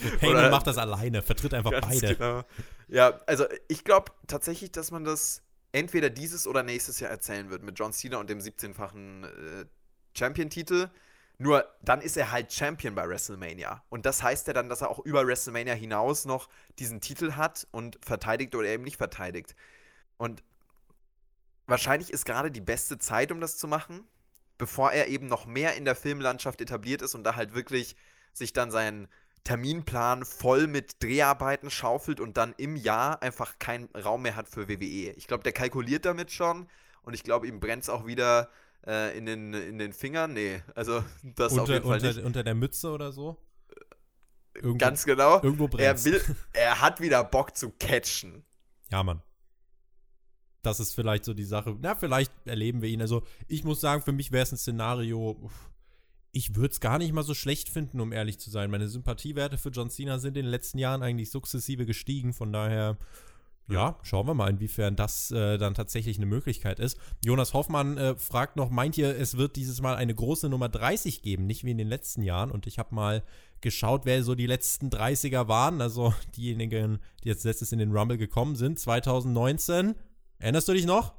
[0.20, 2.16] Heyman macht das alleine, vertritt einfach beide.
[2.16, 2.42] Genau.
[2.88, 5.42] Ja, also ich glaube tatsächlich, dass man das
[5.72, 9.64] entweder dieses oder nächstes Jahr erzählen wird mit John Cena und dem 17-fachen äh,
[10.16, 10.88] Champion-Titel.
[11.38, 13.82] Nur dann ist er halt Champion bei WrestleMania.
[13.90, 17.66] Und das heißt ja dann, dass er auch über WrestleMania hinaus noch diesen Titel hat
[17.72, 19.54] und verteidigt oder eben nicht verteidigt.
[20.16, 20.42] Und
[21.66, 24.04] wahrscheinlich ist gerade die beste Zeit, um das zu machen,
[24.56, 27.96] bevor er eben noch mehr in der Filmlandschaft etabliert ist und da halt wirklich
[28.32, 29.08] sich dann seinen
[29.46, 34.68] Terminplan voll mit Dreharbeiten schaufelt und dann im Jahr einfach keinen Raum mehr hat für
[34.68, 35.12] WWE.
[35.12, 36.66] Ich glaube, der kalkuliert damit schon
[37.02, 38.50] und ich glaube, ihm brennt es auch wieder
[38.84, 40.32] äh, in, den, in den Fingern?
[40.32, 42.24] Nee, also das unter, auf jeden Fall unter, nicht.
[42.24, 43.36] Unter der Mütze oder so?
[44.54, 45.40] Irgendwo, Ganz genau.
[45.40, 46.22] Irgendwo brennt er, will,
[46.52, 48.44] er hat wieder Bock zu catchen.
[48.90, 49.22] Ja, Mann.
[50.62, 51.76] Das ist vielleicht so die Sache.
[51.80, 53.00] Na, vielleicht erleben wir ihn.
[53.00, 55.50] Also, ich muss sagen, für mich wäre es ein Szenario.
[56.32, 58.70] Ich würde es gar nicht mal so schlecht finden, um ehrlich zu sein.
[58.70, 62.32] Meine Sympathiewerte für John Cena sind in den letzten Jahren eigentlich sukzessive gestiegen.
[62.34, 62.98] Von daher
[63.68, 66.98] ja, schauen wir mal, inwiefern das äh, dann tatsächlich eine Möglichkeit ist.
[67.24, 71.22] Jonas Hoffmann äh, fragt noch, meint ihr, es wird dieses Mal eine große Nummer 30
[71.22, 72.52] geben, nicht wie in den letzten Jahren?
[72.52, 73.24] Und ich habe mal
[73.60, 78.18] geschaut, wer so die letzten 30er waren, also diejenigen, die jetzt letztes in den Rumble
[78.18, 79.96] gekommen sind, 2019.
[80.38, 81.14] Erinnerst du dich noch?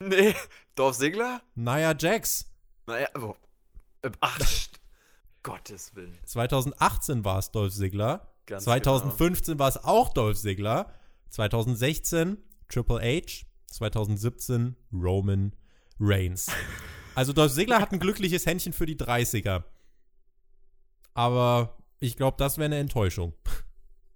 [0.00, 0.34] Nee,
[0.76, 1.42] Dorf Sigler?
[1.56, 2.48] Naja, Jax.
[2.88, 3.36] Naja, wo?
[4.00, 4.38] Äh, ach,
[5.42, 6.18] Gottes Willen.
[6.24, 8.32] 2018 war es Dolph Ziggler.
[8.46, 9.58] Ganz 2015 genau.
[9.60, 10.90] war es auch Dolph Ziggler.
[11.28, 13.44] 2016 Triple H.
[13.66, 15.54] 2017 Roman
[16.00, 16.46] Reigns.
[17.14, 19.64] Also Dolph Ziggler hat ein glückliches Händchen für die 30er.
[21.12, 23.34] Aber ich glaube, das wäre eine Enttäuschung.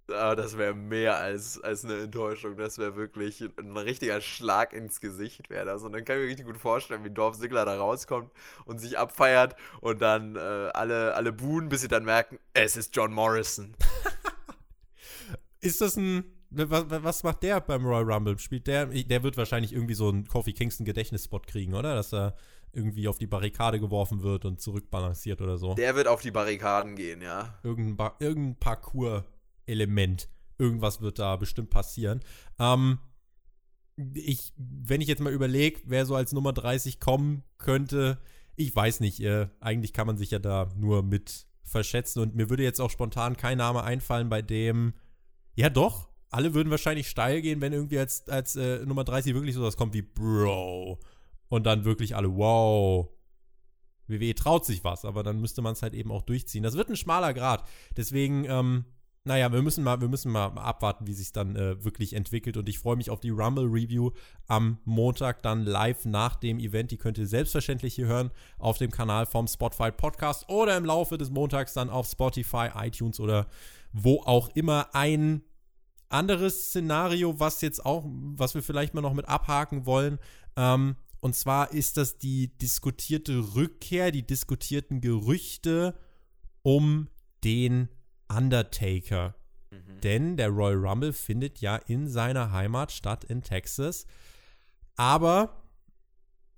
[0.09, 2.57] Ah, das wäre mehr als, als eine Enttäuschung.
[2.57, 5.83] Das wäre wirklich ein richtiger Schlag ins Gesicht wäre das.
[5.83, 8.29] Und dann kann ich mir richtig gut vorstellen, wie Dorf Ziggler da rauskommt
[8.65, 12.95] und sich abfeiert und dann äh, alle, alle buhen, bis sie dann merken, es ist
[12.95, 13.75] John Morrison.
[15.61, 16.25] Ist das ein.
[16.49, 18.37] Was, was, macht der beim Royal Rumble?
[18.37, 18.87] Spielt der.
[18.87, 21.95] Der wird wahrscheinlich irgendwie so einen Kofi Kingston Gedächtnisspot kriegen, oder?
[21.95, 22.35] Dass er
[22.73, 25.73] irgendwie auf die Barrikade geworfen wird und zurückbalanciert oder so.
[25.75, 27.57] Der wird auf die Barrikaden gehen, ja.
[27.63, 28.59] Irgendein, irgendein
[29.63, 30.29] Parcours-Element.
[30.57, 32.21] Irgendwas wird da bestimmt passieren.
[32.59, 32.99] Ähm,
[34.13, 38.19] ich, wenn ich jetzt mal überlege, wer so als Nummer 30 kommen könnte,
[38.55, 39.19] ich weiß nicht.
[39.21, 42.91] Äh, eigentlich kann man sich ja da nur mit verschätzen und mir würde jetzt auch
[42.91, 44.93] spontan kein Name einfallen, bei dem
[45.55, 46.09] ja, doch.
[46.29, 49.93] Alle würden wahrscheinlich steil gehen, wenn irgendwie als, als äh, Nummer 30 wirklich sowas kommt
[49.93, 50.99] wie Bro.
[51.47, 53.07] Und dann wirklich alle, wow.
[54.07, 56.63] WWE traut sich was, aber dann müsste man es halt eben auch durchziehen.
[56.63, 57.67] Das wird ein schmaler Grad.
[57.95, 58.85] Deswegen, ähm,
[59.25, 62.57] naja, wir müssen mal, wir müssen mal abwarten, wie sich dann äh, wirklich entwickelt.
[62.57, 64.11] Und ich freue mich auf die Rumble Review
[64.47, 66.91] am Montag dann live nach dem Event.
[66.91, 71.17] Die könnt ihr selbstverständlich hier hören auf dem Kanal vom Spotify Podcast oder im Laufe
[71.17, 73.47] des Montags dann auf Spotify, iTunes oder
[73.93, 75.41] wo auch immer ein
[76.09, 80.19] anderes Szenario, was jetzt auch, was wir vielleicht mal noch mit abhaken wollen.
[80.57, 85.97] Ähm, und zwar ist das die diskutierte Rückkehr, die diskutierten Gerüchte
[86.61, 87.07] um
[87.45, 87.87] den
[88.35, 89.35] Undertaker.
[89.71, 90.01] Mhm.
[90.01, 94.05] Denn der Royal Rumble findet ja in seiner Heimat statt, in Texas.
[94.95, 95.63] Aber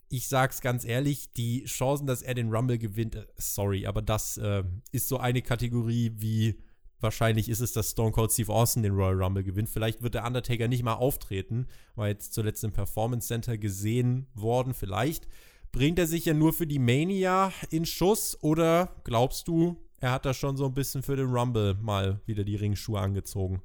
[0.09, 4.37] ich sag's ganz ehrlich, die Chancen, dass er den Rumble gewinnt, äh, sorry, aber das
[4.37, 6.59] äh, ist so eine Kategorie wie
[6.99, 9.69] wahrscheinlich ist es, dass Stone Cold Steve Austin den Royal Rumble gewinnt.
[9.69, 14.73] Vielleicht wird der Undertaker nicht mal auftreten, war jetzt zuletzt im Performance Center gesehen worden.
[14.73, 15.27] Vielleicht
[15.71, 20.25] bringt er sich ja nur für die Mania in Schuss oder glaubst du, er hat
[20.25, 23.61] da schon so ein bisschen für den Rumble mal wieder die Ringschuhe angezogen?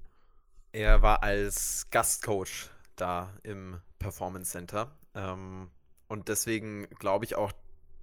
[0.72, 4.97] Er war als Gastcoach da im Performance Center.
[5.14, 5.70] Ähm,
[6.09, 7.53] und deswegen glaube ich auch,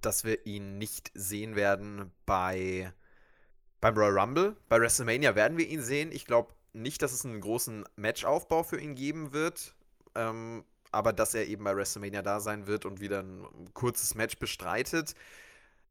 [0.00, 2.92] dass wir ihn nicht sehen werden bei
[3.80, 4.56] beim Royal Rumble.
[4.68, 6.10] Bei WrestleMania werden wir ihn sehen.
[6.12, 9.74] Ich glaube nicht, dass es einen großen Matchaufbau für ihn geben wird.
[10.14, 14.38] Ähm, aber dass er eben bei WrestleMania da sein wird und wieder ein kurzes Match
[14.38, 15.14] bestreitet.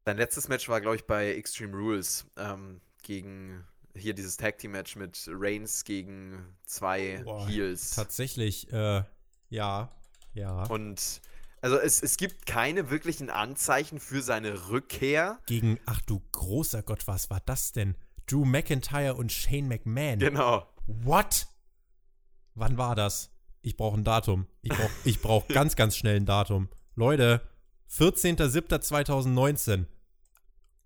[0.08, 3.62] Sein letztes Match war, glaube ich, bei Extreme Rules ähm, gegen
[3.94, 7.90] hier dieses Tag Team Match mit Reigns gegen zwei Boah, Heels.
[7.90, 9.02] Tatsächlich, äh,
[9.50, 9.92] ja,
[10.32, 10.64] ja.
[10.68, 11.20] Und
[11.60, 15.40] also es, es gibt keine wirklichen Anzeichen für seine Rückkehr.
[15.44, 17.94] Gegen, ach du großer Gott, was war das denn?
[18.26, 20.20] Drew McIntyre und Shane McMahon.
[20.20, 20.66] Genau.
[20.86, 21.48] What?
[22.54, 23.30] Wann war das?
[23.60, 24.46] Ich brauche ein Datum.
[24.62, 26.70] Ich brauche ich brauch ganz, ganz schnell ein Datum.
[26.94, 27.42] Leute,
[27.90, 29.84] 14.07.2019.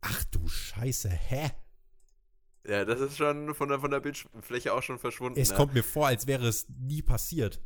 [0.03, 1.51] Ach du Scheiße, hä?
[2.65, 5.41] Ja, das ist schon von der, von der Bildfläche auch schon verschwunden.
[5.41, 5.57] Es ne?
[5.57, 7.61] kommt mir vor, als wäre es nie passiert.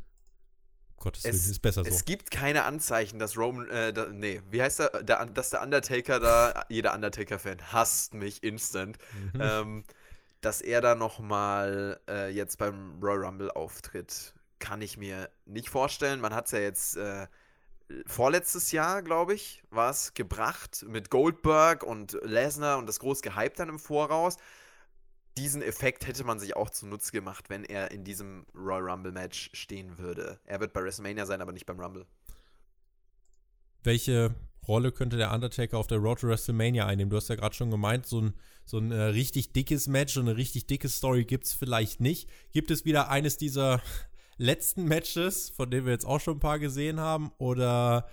[0.97, 1.89] Gottes Willen, ist besser so.
[1.89, 5.61] Es gibt keine Anzeichen, dass Roman, äh, da, nee, wie heißt der, der, dass der
[5.61, 8.97] Undertaker da, jeder Undertaker-Fan hasst mich instant,
[9.33, 9.41] mhm.
[9.41, 9.83] ähm,
[10.41, 16.19] dass er da nochmal äh, jetzt beim Royal Rumble auftritt, kann ich mir nicht vorstellen.
[16.19, 17.27] Man hat es ja jetzt äh,
[18.05, 23.59] vorletztes Jahr, glaube ich, war es gebracht mit Goldberg und Lesnar und das groß gehypt
[23.59, 24.37] dann im Voraus
[25.37, 29.49] diesen Effekt hätte man sich auch zunutze gemacht, wenn er in diesem Royal Rumble Match
[29.53, 30.39] stehen würde.
[30.45, 32.05] Er wird bei WrestleMania sein, aber nicht beim Rumble.
[33.83, 34.35] Welche
[34.67, 37.09] Rolle könnte der Undertaker auf der Road to WrestleMania einnehmen?
[37.09, 38.33] Du hast ja gerade schon gemeint, so ein,
[38.65, 42.27] so ein äh, richtig dickes Match und eine richtig dicke Story gibt es vielleicht nicht.
[42.51, 43.81] Gibt es wieder eines dieser
[44.37, 47.31] letzten Matches, von denen wir jetzt auch schon ein paar gesehen haben?
[47.37, 48.07] Oder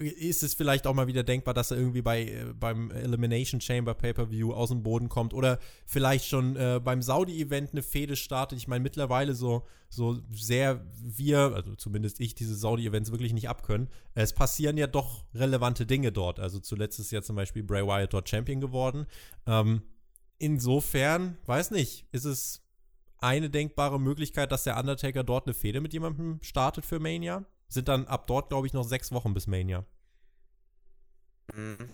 [0.00, 3.94] ist es vielleicht auch mal wieder denkbar, dass er irgendwie bei, äh, beim Elimination Chamber
[3.94, 8.58] Pay-Per-View aus dem Boden kommt oder vielleicht schon äh, beim Saudi-Event eine Fehde startet.
[8.58, 13.88] Ich meine, mittlerweile so, so sehr wir, also zumindest ich, diese Saudi-Events wirklich nicht abkönnen.
[14.14, 16.40] Es passieren ja doch relevante Dinge dort.
[16.40, 19.06] Also zuletzt ist ja zum Beispiel Bray Wyatt dort Champion geworden.
[19.46, 19.82] Ähm,
[20.38, 22.62] insofern, weiß nicht, ist es
[23.20, 27.44] eine denkbare Möglichkeit, dass der Undertaker dort eine Fehde mit jemandem startet für Mania?
[27.70, 29.84] sind dann ab dort, glaube ich, noch sechs Wochen bis Mania.
[31.54, 31.88] Mhm.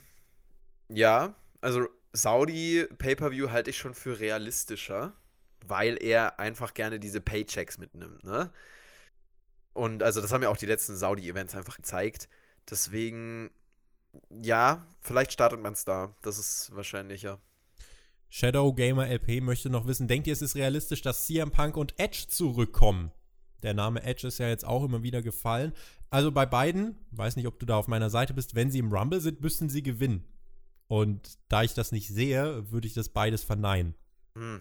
[0.88, 5.12] Ja, also Saudi Pay-Per-View halte ich schon für realistischer,
[5.66, 8.52] weil er einfach gerne diese Paychecks mitnimmt, ne?
[9.74, 12.30] Und also das haben ja auch die letzten Saudi-Events einfach gezeigt.
[12.70, 13.50] Deswegen,
[14.30, 16.14] ja, vielleicht startet man es da.
[16.22, 17.38] Das ist wahrscheinlicher.
[18.28, 21.98] Shadow Gamer LP möchte noch wissen, denkt ihr, es ist realistisch, dass CM Punk und
[21.98, 23.12] Edge zurückkommen?
[23.62, 25.72] Der Name Edge ist ja jetzt auch immer wieder gefallen.
[26.10, 28.92] Also bei beiden, weiß nicht, ob du da auf meiner Seite bist, wenn sie im
[28.92, 30.24] Rumble sind, müssten sie gewinnen.
[30.88, 33.94] Und da ich das nicht sehe, würde ich das beides verneinen.
[34.34, 34.60] Hm.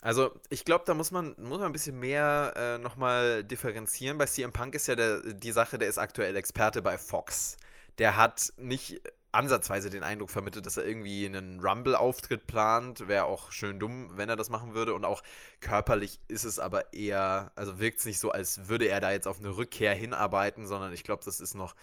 [0.00, 4.16] Also ich glaube, da muss man, muss man ein bisschen mehr äh, nochmal differenzieren.
[4.16, 7.56] Bei CM Punk ist ja der, die Sache, der ist aktuell Experte bei Fox.
[7.98, 9.00] Der hat nicht
[9.32, 13.08] ansatzweise den Eindruck vermittelt, dass er irgendwie einen Rumble-Auftritt plant.
[13.08, 14.94] Wäre auch schön dumm, wenn er das machen würde.
[14.94, 15.22] Und auch
[15.60, 19.28] körperlich ist es aber eher, also wirkt es nicht so, als würde er da jetzt
[19.28, 21.74] auf eine Rückkehr hinarbeiten, sondern ich glaube, das ist noch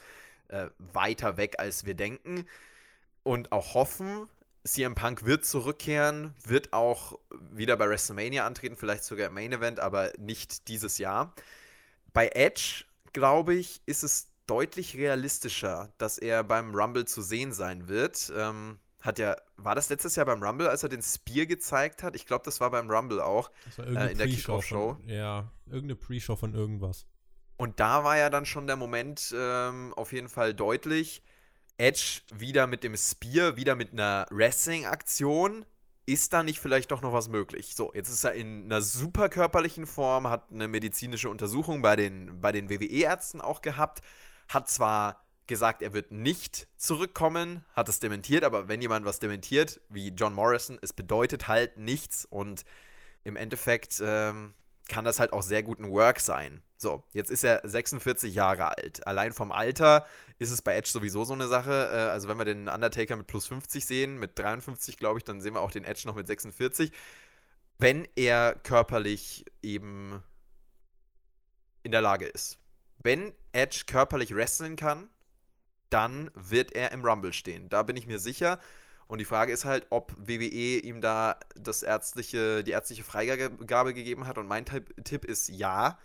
[0.48, 2.46] äh, weiter weg, als wir denken.
[3.24, 4.28] Und auch hoffen,
[4.64, 7.20] CM Punk wird zurückkehren, wird auch
[7.52, 11.34] wieder bei WrestleMania antreten, vielleicht sogar im Main Event, aber nicht dieses Jahr.
[12.14, 17.88] Bei Edge, glaube ich, ist es deutlich realistischer, dass er beim Rumble zu sehen sein
[17.88, 18.32] wird.
[18.36, 22.16] Ähm, hat ja, war das letztes Jahr beim Rumble, als er den Spear gezeigt hat?
[22.16, 23.52] Ich glaube, das war beim Rumble auch.
[23.66, 24.98] Das war irgendeine äh, in der Kickoff-Show.
[25.06, 27.06] Ja, irgendeine Pre-Show von irgendwas.
[27.58, 31.22] Und da war ja dann schon der Moment ähm, auf jeden Fall deutlich.
[31.78, 35.66] Edge wieder mit dem Spear, wieder mit einer Wrestling-Aktion.
[36.08, 37.76] Ist da nicht vielleicht doch noch was möglich?
[37.76, 42.41] So, jetzt ist er in einer super körperlichen Form, hat eine medizinische Untersuchung bei den,
[42.41, 44.02] bei den WWE-Ärzten auch gehabt
[44.48, 49.80] hat zwar gesagt, er wird nicht zurückkommen, hat es dementiert, aber wenn jemand was dementiert,
[49.89, 52.66] wie John Morrison, es bedeutet halt nichts und
[53.24, 54.54] im Endeffekt, ähm,
[54.88, 56.62] kann das halt auch sehr gut ein Work sein.
[56.78, 59.06] So, jetzt ist er 46 Jahre alt.
[59.08, 60.06] Allein vom Alter
[60.39, 61.89] ist es bei Edge sowieso so eine Sache.
[61.91, 65.41] Äh, also, wenn wir den Undertaker mit plus 50 sehen, mit 53, glaube ich, dann
[65.41, 66.91] sehen wir auch den Edge noch mit 46.
[67.78, 70.22] Wenn er körperlich eben
[71.84, 72.58] in der Lage ist.
[73.06, 75.10] Wenn Edge körperlich wresteln kann,
[75.91, 77.70] dann wird er im Rumble stehen.
[77.70, 78.60] Da bin ich mir sicher.
[79.06, 84.26] Und die Frage ist halt, ob WWE ihm da das ärztliche, die ärztliche Freigabe gegeben
[84.26, 84.39] hat.
[84.39, 85.99] Und mein Tipp ist ja.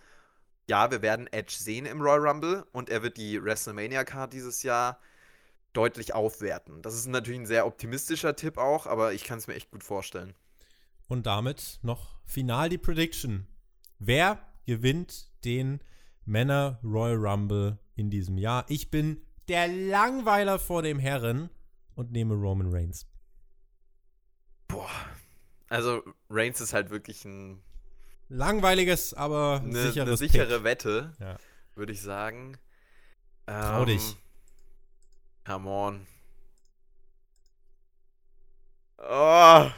[0.69, 4.99] Ja, wir werden Edge sehen im Royal Rumble und er wird die WrestleMania-Card dieses Jahr
[5.73, 6.83] deutlich aufwerten.
[6.83, 9.83] Das ist natürlich ein sehr optimistischer Tipp auch, aber ich kann es mir echt gut
[9.83, 10.35] vorstellen.
[11.07, 13.47] Und damit noch final die Prediction.
[13.97, 14.37] Wer
[14.67, 15.81] gewinnt den
[16.31, 18.65] Männer Royal Rumble in diesem Jahr?
[18.69, 21.49] Ich bin der Langweiler vor dem Herren
[21.95, 23.05] und nehme Roman Reigns.
[24.67, 24.89] Boah.
[25.67, 27.61] Also Reigns ist halt wirklich ein
[28.29, 30.63] langweiliges, aber eine, sicheres eine sichere Pick.
[30.63, 31.37] Wette, ja.
[31.75, 32.57] würde ich sagen.
[33.45, 34.11] Trau dich.
[34.11, 34.17] Ähm,
[35.45, 36.07] Come on.
[38.97, 39.69] Oh.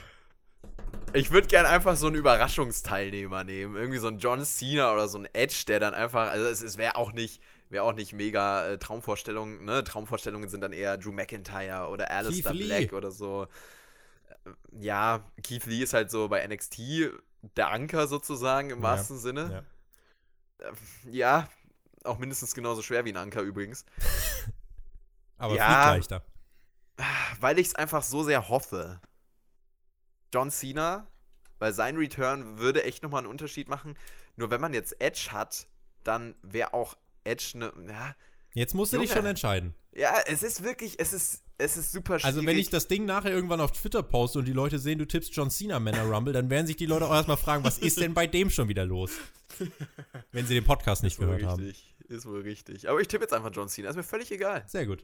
[1.14, 3.76] Ich würde gern einfach so einen Überraschungsteilnehmer nehmen.
[3.76, 6.78] Irgendwie so einen John Cena oder so einen Edge, der dann einfach, also es, es
[6.78, 9.84] wäre auch nicht, wäre auch nicht mega äh, Traumvorstellungen, ne?
[9.84, 12.98] Traumvorstellungen sind dann eher Drew McIntyre oder Alistair Keith Black Lee.
[12.98, 13.48] oder so.
[14.46, 14.50] Äh,
[14.80, 16.80] Ja, Keith Lee ist halt so bei NXT
[17.58, 19.66] der Anker sozusagen im Ja, wahrsten Sinne.
[20.60, 20.68] ja.
[20.68, 20.74] Äh,
[21.12, 21.50] Ja,
[22.04, 23.86] auch mindestens genauso schwer wie ein Anker übrigens.
[25.38, 25.84] Aber Ja.
[25.84, 26.22] viel leichter.
[27.40, 29.00] Weil ich es einfach so sehr hoffe.
[30.34, 31.08] John Cena,
[31.60, 33.96] weil sein Return würde echt nochmal einen Unterschied machen.
[34.36, 35.68] Nur wenn man jetzt Edge hat,
[36.04, 37.72] dann wäre auch Edge eine.
[37.88, 38.16] Ja,
[38.56, 39.20] Jetzt musst du dich Junge.
[39.22, 39.74] schon entscheiden.
[39.96, 42.26] ja, es ist wirklich, es ist, es ist super schwierig.
[42.36, 45.06] Also wenn ich das Ding nachher irgendwann auf Twitter poste und die Leute sehen, du
[45.08, 48.00] tippst John Cena Männer Rumble, dann werden sich die Leute auch erstmal fragen, was ist
[48.00, 49.12] denn bei dem schon wieder los?
[50.32, 51.64] Wenn sie den Podcast nicht gehört haben.
[51.64, 52.90] richtig, ist wohl richtig.
[52.90, 54.64] Aber ich tippe jetzt einfach John Cena, ist mir völlig egal.
[54.68, 55.04] Sehr gut.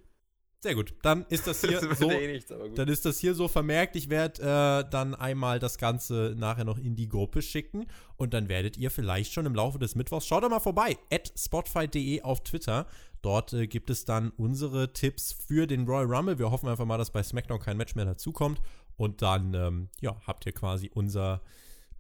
[0.62, 0.94] Sehr gut.
[1.04, 2.54] Dann ist das hier Das so eh nichts.
[2.76, 3.96] Dann ist das hier so vermerkt.
[3.96, 7.88] Ich werde äh, dann einmal das Ganze nachher noch in die Gruppe schicken
[8.18, 11.32] und dann werdet ihr vielleicht schon im Laufe des Mittwochs, schaut doch mal vorbei, at
[11.38, 12.88] spotfight.de auf Twitter.
[13.22, 16.40] Dort äh, gibt es dann unsere Tipps für den Royal Rumble.
[16.40, 18.62] Wir hoffen einfach mal, dass bei SmackDown kein Match mehr dazukommt
[18.98, 21.42] und dann ähm, ja, habt ihr quasi unser,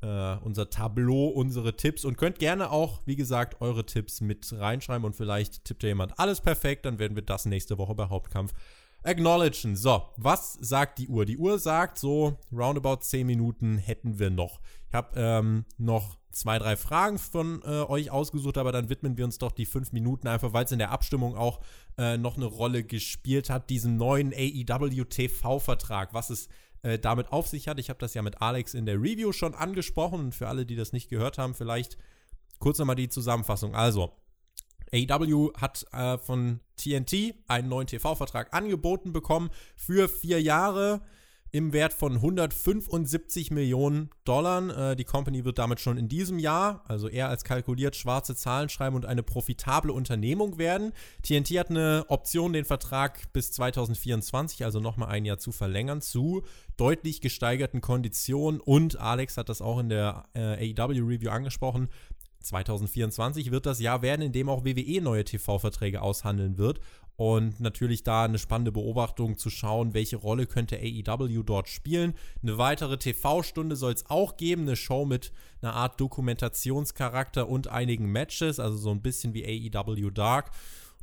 [0.02, 5.06] äh, unser Tableau, unsere Tipps und könnt gerne auch, wie gesagt, eure Tipps mit reinschreiben
[5.06, 8.54] und vielleicht tippt ja jemand alles perfekt, dann werden wir das nächste Woche bei Hauptkampf
[9.04, 9.76] acknowledgen.
[9.76, 11.26] So, was sagt die Uhr?
[11.26, 14.60] Die Uhr sagt so, roundabout 10 Minuten hätten wir noch.
[14.88, 19.26] Ich habe ähm, noch zwei, drei Fragen von äh, euch ausgesucht, aber dann widmen wir
[19.26, 21.60] uns doch die fünf Minuten einfach, weil es in der Abstimmung auch
[21.97, 26.50] äh, noch eine Rolle gespielt hat, diesen neuen AEW TV-Vertrag, was es
[26.82, 27.80] äh, damit auf sich hat.
[27.80, 30.75] Ich habe das ja mit Alex in der Review schon angesprochen und für alle, die
[30.75, 31.97] das nicht gehört haben, vielleicht
[32.59, 33.75] kurz nochmal die Zusammenfassung.
[33.75, 34.11] Also,
[34.91, 41.01] AEW hat äh, von TNT einen neuen TV-Vertrag angeboten bekommen für vier Jahre
[41.52, 44.91] im Wert von 175 Millionen Dollar.
[44.91, 48.70] Äh, die Company wird damit schon in diesem Jahr, also eher als kalkuliert, schwarze Zahlen
[48.70, 50.93] schreiben und eine profitable Unternehmung werden.
[51.24, 56.43] TNT hat eine Option, den Vertrag bis 2024, also nochmal ein Jahr zu verlängern, zu
[56.78, 58.60] deutlich gesteigerten Konditionen.
[58.60, 61.89] Und Alex hat das auch in der äh, AEW-Review angesprochen.
[62.41, 66.80] 2024 wird das Jahr werden, in dem auch WWE neue TV-Verträge aushandeln wird.
[67.20, 72.13] Und natürlich da eine spannende Beobachtung zu schauen, welche Rolle könnte AEW dort spielen.
[72.41, 78.09] Eine weitere TV-Stunde soll es auch geben, eine Show mit einer Art Dokumentationscharakter und einigen
[78.09, 80.51] Matches, also so ein bisschen wie AEW Dark.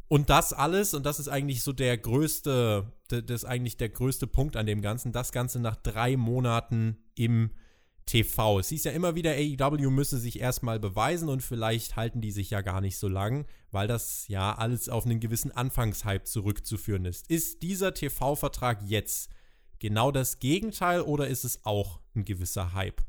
[0.09, 4.27] Und das alles, und das ist eigentlich so der größte, das ist eigentlich der größte
[4.27, 7.51] Punkt an dem Ganzen, das Ganze nach drei Monaten im
[8.07, 8.61] TV.
[8.61, 12.51] Es hieß ja immer wieder, AEW müsse sich erstmal beweisen und vielleicht halten die sich
[12.51, 17.29] ja gar nicht so lang, weil das ja alles auf einen gewissen Anfangshype zurückzuführen ist.
[17.29, 19.31] Ist dieser TV-Vertrag jetzt
[19.81, 23.03] genau das Gegenteil oder ist es auch ein gewisser Hype?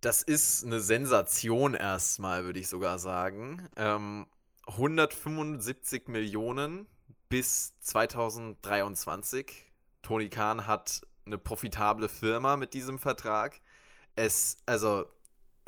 [0.00, 3.68] Das ist eine Sensation erstmal, würde ich sogar sagen.
[3.76, 4.26] Ähm,
[4.66, 6.86] 175 Millionen
[7.28, 9.46] bis 2023.
[10.02, 13.60] Tony Khan hat eine profitable Firma mit diesem Vertrag.
[14.16, 15.06] Es, also,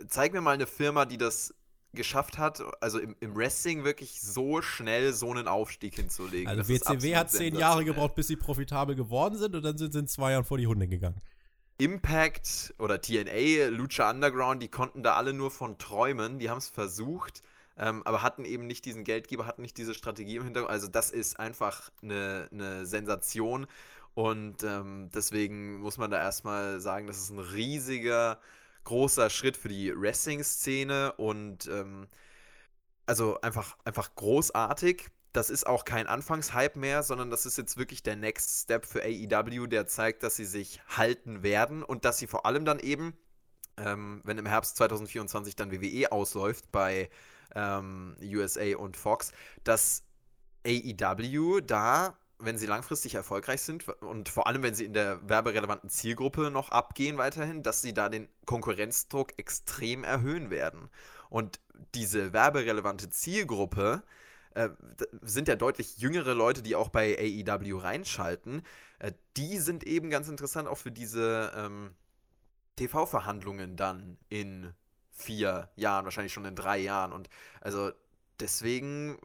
[0.09, 1.55] zeig mir mal eine Firma, die das
[1.94, 6.48] geschafft hat, also im, im Wrestling wirklich so schnell so einen Aufstieg hinzulegen.
[6.48, 9.92] Also Das WCW hat zehn Jahre gebraucht, bis sie profitabel geworden sind und dann sind
[9.92, 11.20] sie in zwei Jahren vor die Hunde gegangen.
[11.78, 16.38] Impact oder TNA, Lucha Underground, die konnten da alle nur von träumen.
[16.38, 17.42] Die haben es versucht,
[17.76, 20.72] ähm, aber hatten eben nicht diesen Geldgeber, hatten nicht diese Strategie im Hintergrund.
[20.72, 23.66] Also das ist einfach eine, eine Sensation.
[24.14, 28.38] Und ähm, deswegen muss man da erstmal sagen, das ist ein riesiger
[28.84, 32.06] großer Schritt für die Wrestling-Szene und ähm,
[33.06, 35.08] also einfach, einfach großartig.
[35.32, 39.02] Das ist auch kein Anfangshype mehr, sondern das ist jetzt wirklich der Next Step für
[39.02, 43.14] AEW, der zeigt, dass sie sich halten werden und dass sie vor allem dann eben,
[43.76, 47.10] ähm, wenn im Herbst 2024 dann WWE ausläuft bei
[47.56, 49.32] ähm, USA und Fox,
[49.64, 50.04] dass
[50.64, 55.89] AEW da wenn sie langfristig erfolgreich sind und vor allem, wenn sie in der werberelevanten
[55.89, 60.91] Zielgruppe noch abgehen weiterhin, dass sie da den Konkurrenzdruck extrem erhöhen werden.
[61.30, 61.61] Und
[61.95, 64.03] diese werberelevante Zielgruppe
[64.55, 64.70] äh,
[65.22, 68.62] sind ja deutlich jüngere Leute, die auch bei AEW reinschalten.
[68.99, 71.95] Äh, die sind eben ganz interessant auch für diese ähm,
[72.76, 74.72] TV-Verhandlungen dann in
[75.11, 77.12] vier Jahren, wahrscheinlich schon in drei Jahren.
[77.12, 77.28] Und
[77.61, 77.93] also
[78.41, 79.18] deswegen,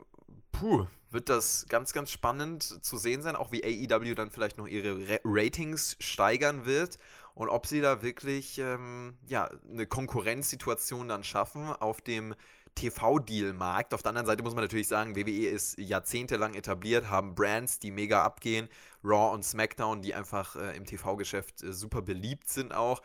[0.51, 4.67] puh, wird das ganz, ganz spannend zu sehen sein, auch wie AEW dann vielleicht noch
[4.67, 6.99] ihre Ratings steigern wird
[7.33, 12.35] und ob sie da wirklich ähm, ja, eine Konkurrenzsituation dann schaffen auf dem
[12.75, 13.93] TV-Deal-Markt.
[13.93, 17.91] Auf der anderen Seite muss man natürlich sagen, WWE ist jahrzehntelang etabliert, haben Brands, die
[17.91, 18.69] mega abgehen,
[19.03, 23.01] Raw und SmackDown, die einfach äh, im TV-Geschäft äh, super beliebt sind auch.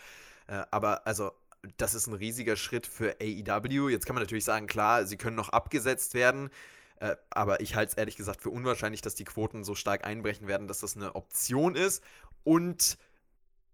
[0.47, 1.33] Äh, aber also
[1.77, 3.89] das ist ein riesiger Schritt für AEW.
[3.89, 6.51] Jetzt kann man natürlich sagen, klar, sie können noch abgesetzt werden.
[6.97, 10.47] Äh, aber ich halte es ehrlich gesagt für unwahrscheinlich, dass die Quoten so stark einbrechen
[10.47, 12.03] werden, dass das eine Option ist.
[12.45, 12.99] Und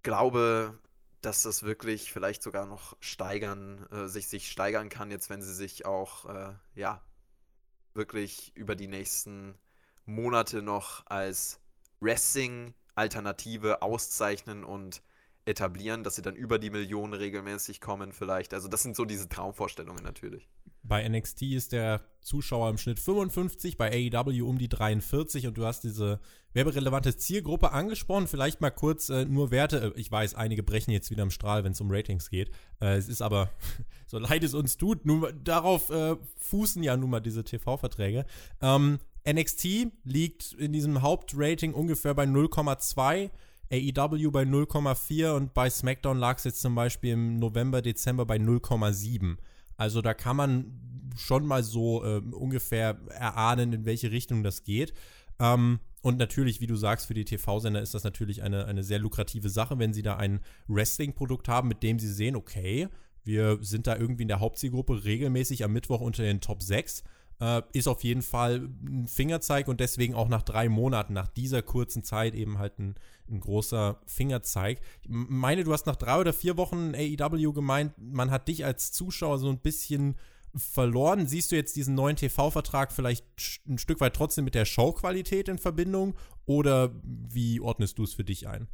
[0.03, 0.79] glaube,
[1.21, 5.55] dass das wirklich vielleicht sogar noch steigern, äh, sich, sich steigern kann, jetzt wenn sie
[5.55, 7.03] sich auch, äh, ja,
[7.93, 9.59] wirklich über die nächsten
[10.07, 11.61] Monate noch als
[12.01, 15.03] Wrestling-Alternative auszeichnen und
[15.51, 18.55] etablieren, dass sie dann über die Millionen regelmäßig kommen vielleicht.
[18.55, 20.49] Also das sind so diese Traumvorstellungen natürlich.
[20.83, 25.67] Bei NXT ist der Zuschauer im Schnitt 55, bei AEW um die 43 und du
[25.67, 26.21] hast diese
[26.53, 28.27] werberelevante Zielgruppe angesprochen.
[28.27, 29.93] Vielleicht mal kurz äh, nur Werte.
[29.97, 32.51] Ich weiß, einige brechen jetzt wieder im Strahl, wenn es um Ratings geht.
[32.81, 33.51] Äh, es ist aber,
[34.07, 38.25] so leid es uns tut, nur, darauf äh, fußen ja nun mal diese TV-Verträge.
[38.63, 38.99] Ähm,
[39.29, 43.31] NXT liegt in diesem Hauptrating ungefähr bei 0,2.
[43.73, 48.37] AEW bei 0,4 und bei SmackDown lag es jetzt zum Beispiel im November, Dezember bei
[48.37, 49.37] 0,7.
[49.77, 54.93] Also da kann man schon mal so äh, ungefähr erahnen, in welche Richtung das geht.
[55.39, 58.99] Ähm, und natürlich, wie du sagst, für die TV-Sender ist das natürlich eine, eine sehr
[58.99, 62.89] lukrative Sache, wenn sie da ein Wrestling-Produkt haben, mit dem sie sehen, okay,
[63.25, 67.05] wir sind da irgendwie in der Hauptzielgruppe regelmäßig am Mittwoch unter den Top 6
[67.41, 71.63] äh, ist auf jeden Fall ein Fingerzeig und deswegen auch nach drei Monaten, nach dieser
[71.63, 72.95] kurzen Zeit eben halt ein,
[73.31, 74.81] ein großer Fingerzeig.
[75.03, 78.93] Ich meine, du hast nach drei oder vier Wochen AEW gemeint, man hat dich als
[78.93, 80.17] Zuschauer so ein bisschen
[80.55, 81.27] verloren.
[81.27, 83.25] Siehst du jetzt diesen neuen TV-Vertrag vielleicht
[83.69, 86.17] ein Stück weit trotzdem mit der Showqualität in Verbindung
[86.47, 88.69] oder wie ordnest du es für dich ein?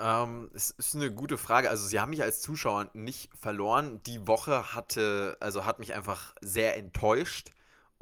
[0.00, 1.68] Ähm, es ist eine gute Frage.
[1.68, 4.02] Also, sie haben mich als Zuschauer nicht verloren.
[4.06, 7.50] Die Woche hatte, also hat mich einfach sehr enttäuscht.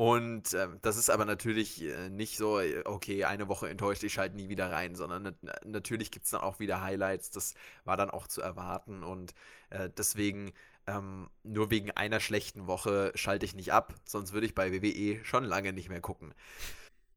[0.00, 4.36] Und äh, das ist aber natürlich äh, nicht so, okay, eine Woche enttäuscht, ich schalte
[4.36, 7.32] nie wieder rein, sondern nat natürlich gibt es dann auch wieder Highlights.
[7.32, 9.02] Das war dann auch zu erwarten.
[9.02, 9.34] Und
[9.70, 10.52] äh, deswegen,
[10.86, 15.24] ähm, nur wegen einer schlechten Woche schalte ich nicht ab, sonst würde ich bei WWE
[15.24, 16.32] schon lange nicht mehr gucken.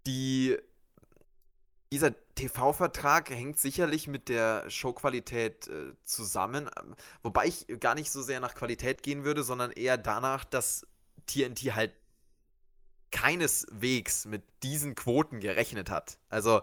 [0.08, 0.58] Die
[1.92, 8.24] dieser TV-Vertrag hängt sicherlich mit der Showqualität äh, zusammen, ähm, wobei ich gar nicht so
[8.24, 10.88] sehr nach Qualität gehen würde, sondern eher danach, dass
[11.28, 11.92] TNT halt
[13.12, 16.18] keineswegs mit diesen Quoten gerechnet hat.
[16.30, 16.62] Also,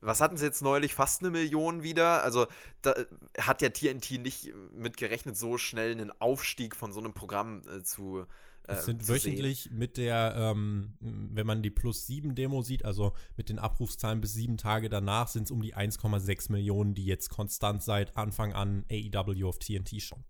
[0.00, 0.94] was hatten sie jetzt neulich?
[0.94, 2.22] Fast eine Million wieder.
[2.22, 2.46] Also,
[2.82, 3.06] da äh,
[3.40, 7.82] hat ja TNT nicht mit gerechnet, so schnell einen Aufstieg von so einem Programm äh,
[7.82, 8.26] zu
[8.68, 9.78] es sind äh, wöchentlich sehen.
[9.78, 14.34] mit der, ähm, wenn man die Plus 7 Demo sieht, also mit den Abrufszahlen bis
[14.34, 18.84] sieben Tage danach, sind es um die 1,6 Millionen, die jetzt konstant seit Anfang an
[18.90, 20.24] AEW auf TNT schauen.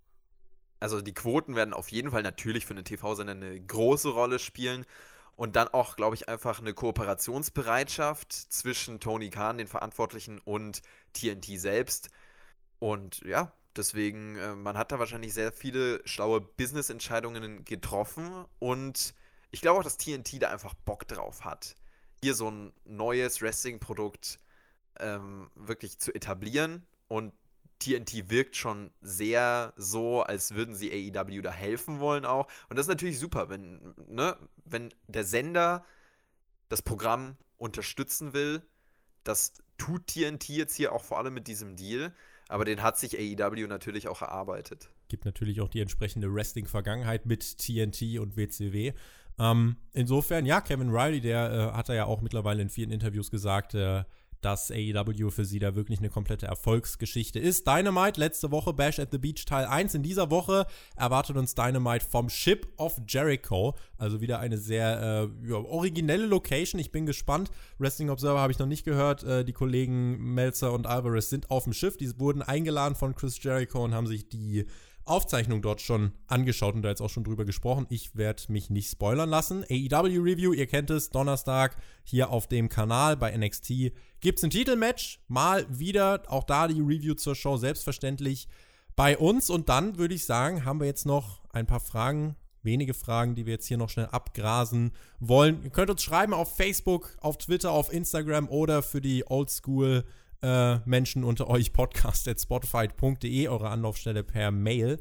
[0.81, 4.87] Also die Quoten werden auf jeden Fall natürlich für einen TV-Sender eine große Rolle spielen.
[5.39, 10.83] Und dann auch, glaube ich, einfach eine Kooperationsbereitschaft zwischen Tony Khan, den Verantwortlichen, und
[11.13, 12.11] TNT selbst.
[12.81, 19.15] Und ja, Deswegen, äh, man hat da wahrscheinlich sehr viele schlaue Business-Entscheidungen getroffen und
[19.53, 21.77] ich glaube auch, dass TNT da einfach Bock drauf hat,
[22.21, 24.41] hier so ein neues Wrestling-Produkt
[24.99, 27.33] ähm, wirklich zu etablieren und
[27.79, 32.49] TNT wirkt schon sehr so, als würden sie AEW da helfen wollen auch.
[32.69, 35.85] Und das ist natürlich super, wenn, ne, wenn der Sender
[36.69, 38.63] das Programm unterstützen will.
[39.25, 42.13] Das tut TNT jetzt hier auch vor allem mit diesem Deal.
[42.49, 44.91] Aber den hat sich AEW natürlich auch erarbeitet.
[45.09, 48.93] Gibt natürlich auch die entsprechende Wrestling-Vergangenheit mit TNT und WCW.
[49.39, 53.31] Ähm, insofern, ja, Kevin Riley, der äh, hat er ja auch mittlerweile in vielen Interviews
[53.31, 54.05] gesagt, äh,
[54.41, 57.67] dass AEW für sie da wirklich eine komplette Erfolgsgeschichte ist.
[57.67, 59.95] Dynamite, letzte Woche Bash at the Beach Teil 1.
[59.95, 60.67] In dieser Woche
[60.97, 63.75] erwartet uns Dynamite vom Ship of Jericho.
[63.97, 66.81] Also wieder eine sehr äh, originelle Location.
[66.81, 67.51] Ich bin gespannt.
[67.79, 69.25] Wrestling Observer habe ich noch nicht gehört.
[69.25, 71.97] Äh, die Kollegen Melzer und Alvarez sind auf dem Schiff.
[71.97, 74.67] Die wurden eingeladen von Chris Jericho und haben sich die
[75.09, 77.87] Aufzeichnung dort schon angeschaut und da jetzt auch schon drüber gesprochen.
[77.89, 79.65] Ich werde mich nicht spoilern lassen.
[79.65, 84.51] AEW Review, ihr kennt es, Donnerstag hier auf dem Kanal bei NXT gibt es ein
[84.51, 85.21] Titelmatch.
[85.29, 88.49] Mal wieder, auch da die Review zur Show selbstverständlich
[88.97, 89.51] bei uns.
[89.51, 93.47] Und dann würde ich sagen, haben wir jetzt noch ein paar Fragen, wenige Fragen, die
[93.47, 95.63] wir jetzt hier noch schnell abgrasen wollen.
[95.63, 100.05] Ihr könnt uns schreiben auf Facebook, auf Twitter, auf Instagram oder für die Oldschool
[100.43, 104.99] äh, Menschen unter euch podcast.spotify.de, eure Anlaufstelle per Mail.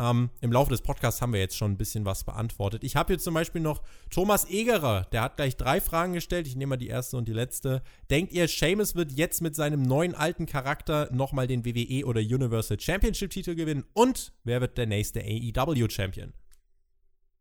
[0.00, 2.84] Ähm, Im Laufe des Podcasts haben wir jetzt schon ein bisschen was beantwortet.
[2.84, 6.46] Ich habe hier zum Beispiel noch Thomas Egerer, der hat gleich drei Fragen gestellt.
[6.46, 7.82] Ich nehme mal die erste und die letzte.
[8.10, 12.80] Denkt ihr, Seamus wird jetzt mit seinem neuen alten Charakter nochmal den WWE oder Universal
[12.80, 13.84] Championship Titel gewinnen?
[13.92, 16.32] Und wer wird der nächste AEW Champion?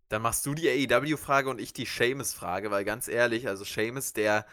[0.09, 4.45] Dann machst du die AEW-Frage und ich die Seamus-Frage, weil ganz ehrlich, also Seamus, der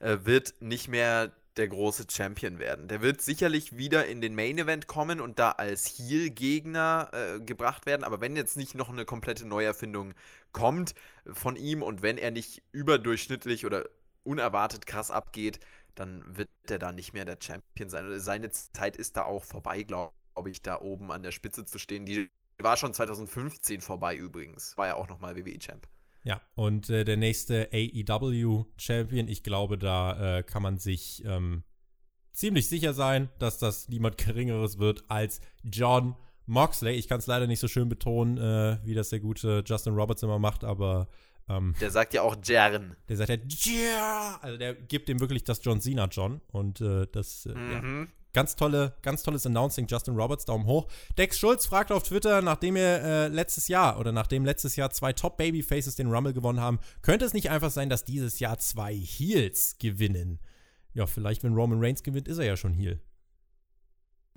[0.00, 2.88] äh, wird nicht mehr der große Champion werden.
[2.88, 7.86] Der wird sicherlich wieder in den Main Event kommen und da als Heel-Gegner äh, gebracht
[7.86, 8.04] werden.
[8.04, 10.14] Aber wenn jetzt nicht noch eine komplette Neuerfindung
[10.52, 10.94] kommt
[11.30, 13.84] von ihm und wenn er nicht überdurchschnittlich oder
[14.24, 15.60] unerwartet krass abgeht,
[15.94, 18.18] dann wird er da nicht mehr der Champion sein.
[18.18, 20.12] Seine Zeit ist da auch vorbei, glaube
[20.46, 22.06] ich, da oben an der Spitze zu stehen.
[22.06, 24.76] Die war schon 2015 vorbei übrigens.
[24.78, 25.86] War ja auch nochmal WWE-Champ.
[26.24, 31.64] Ja, und äh, der nächste AEW-Champion, ich glaube, da äh, kann man sich ähm,
[32.32, 36.14] ziemlich sicher sein, dass das niemand Geringeres wird als John
[36.46, 36.94] Moxley.
[36.94, 40.22] Ich kann es leider nicht so schön betonen, äh, wie das der gute Justin Roberts
[40.22, 41.08] immer macht, aber
[41.48, 42.96] ähm, der sagt ja auch Jern.
[43.08, 44.38] Der sagt ja Jer.
[44.42, 48.08] Also der gibt ihm wirklich das John Cena John und äh, das äh, mhm.
[48.08, 50.88] ja, Ganz tolle, ganz tolles Announcing, Justin Roberts, Daumen hoch.
[51.18, 55.12] Dex Schulz fragt auf Twitter, nachdem er äh, letztes Jahr oder nachdem letztes Jahr zwei
[55.12, 58.94] Top Babyfaces den Rumble gewonnen haben, könnte es nicht einfach sein, dass dieses Jahr zwei
[58.94, 60.38] Heels gewinnen?
[60.94, 63.00] Ja, vielleicht, wenn Roman Reigns gewinnt, ist er ja schon Heel.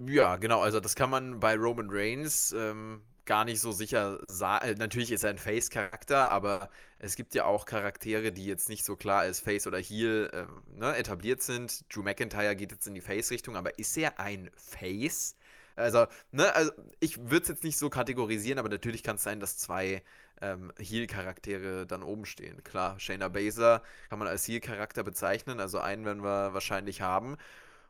[0.05, 4.19] Ja, genau, also das kann man bei Roman Reigns ähm, gar nicht so sicher.
[4.61, 6.69] Äh, natürlich ist er ein Face-Charakter, aber
[6.99, 10.45] es gibt ja auch Charaktere, die jetzt nicht so klar als Face oder Heel äh,
[10.77, 11.85] ne, etabliert sind.
[11.93, 15.35] Drew McIntyre geht jetzt in die Face-Richtung, aber ist er ein Face?
[15.75, 19.39] Also, ne, also ich würde es jetzt nicht so kategorisieren, aber natürlich kann es sein,
[19.39, 20.03] dass zwei
[20.41, 22.63] ähm, Heel-Charaktere dann oben stehen.
[22.63, 27.37] Klar, Shayna Baszler kann man als Heel-Charakter bezeichnen, also einen werden wir wahrscheinlich haben.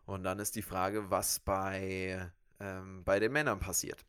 [0.06, 4.06] Und dann ist die Frage, was bei, ähm, bei den Männern passiert.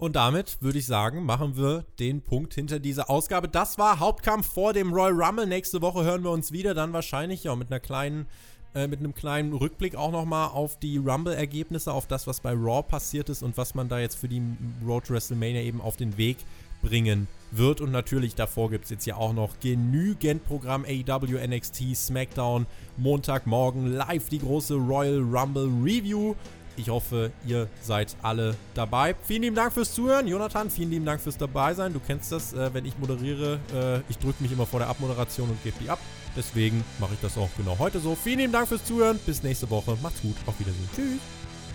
[0.00, 3.48] Und damit würde ich sagen, machen wir den Punkt hinter dieser Ausgabe.
[3.48, 5.46] Das war Hauptkampf vor dem Royal Rumble.
[5.46, 8.26] Nächste Woche hören wir uns wieder, dann wahrscheinlich ja mit einer kleinen
[8.72, 12.82] äh, mit einem kleinen Rückblick auch nochmal auf die Rumble-Ergebnisse, auf das, was bei Raw
[12.82, 14.40] passiert ist und was man da jetzt für die
[14.86, 16.38] Road to WrestleMania eben auf den Weg
[16.80, 17.82] bringen wird.
[17.82, 23.86] Und natürlich davor gibt es jetzt ja auch noch genügend Programm AEW, NXT, SmackDown, Montagmorgen
[23.92, 26.34] live die große Royal Rumble Review.
[26.80, 29.14] Ich hoffe, ihr seid alle dabei.
[29.26, 30.26] Vielen lieben Dank fürs Zuhören.
[30.26, 31.92] Jonathan, vielen lieben Dank fürs Dabeisein.
[31.92, 33.58] Du kennst das, äh, wenn ich moderiere.
[33.74, 35.98] Äh, ich drücke mich immer vor der Abmoderation und gebe die ab.
[36.34, 38.14] Deswegen mache ich das auch genau heute so.
[38.14, 39.18] Vielen lieben Dank fürs Zuhören.
[39.26, 39.98] Bis nächste Woche.
[40.02, 40.36] Macht's gut.
[40.46, 40.88] Auf Wiedersehen.
[40.96, 41.20] Tschüss.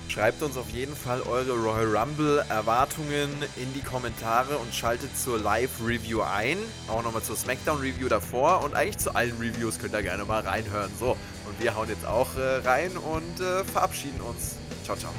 [0.08, 5.38] Schreibt uns auf jeden Fall eure Royal Rumble Erwartungen in die Kommentare und schaltet zur
[5.40, 6.58] Live-Review ein.
[6.88, 10.92] Auch nochmal zur SmackDown-Review davor und eigentlich zu allen Reviews könnt ihr gerne mal reinhören.
[11.00, 14.56] So, und wir hauen jetzt auch äh, rein und äh, verabschieden uns.
[14.86, 15.14] Ciao, ciao.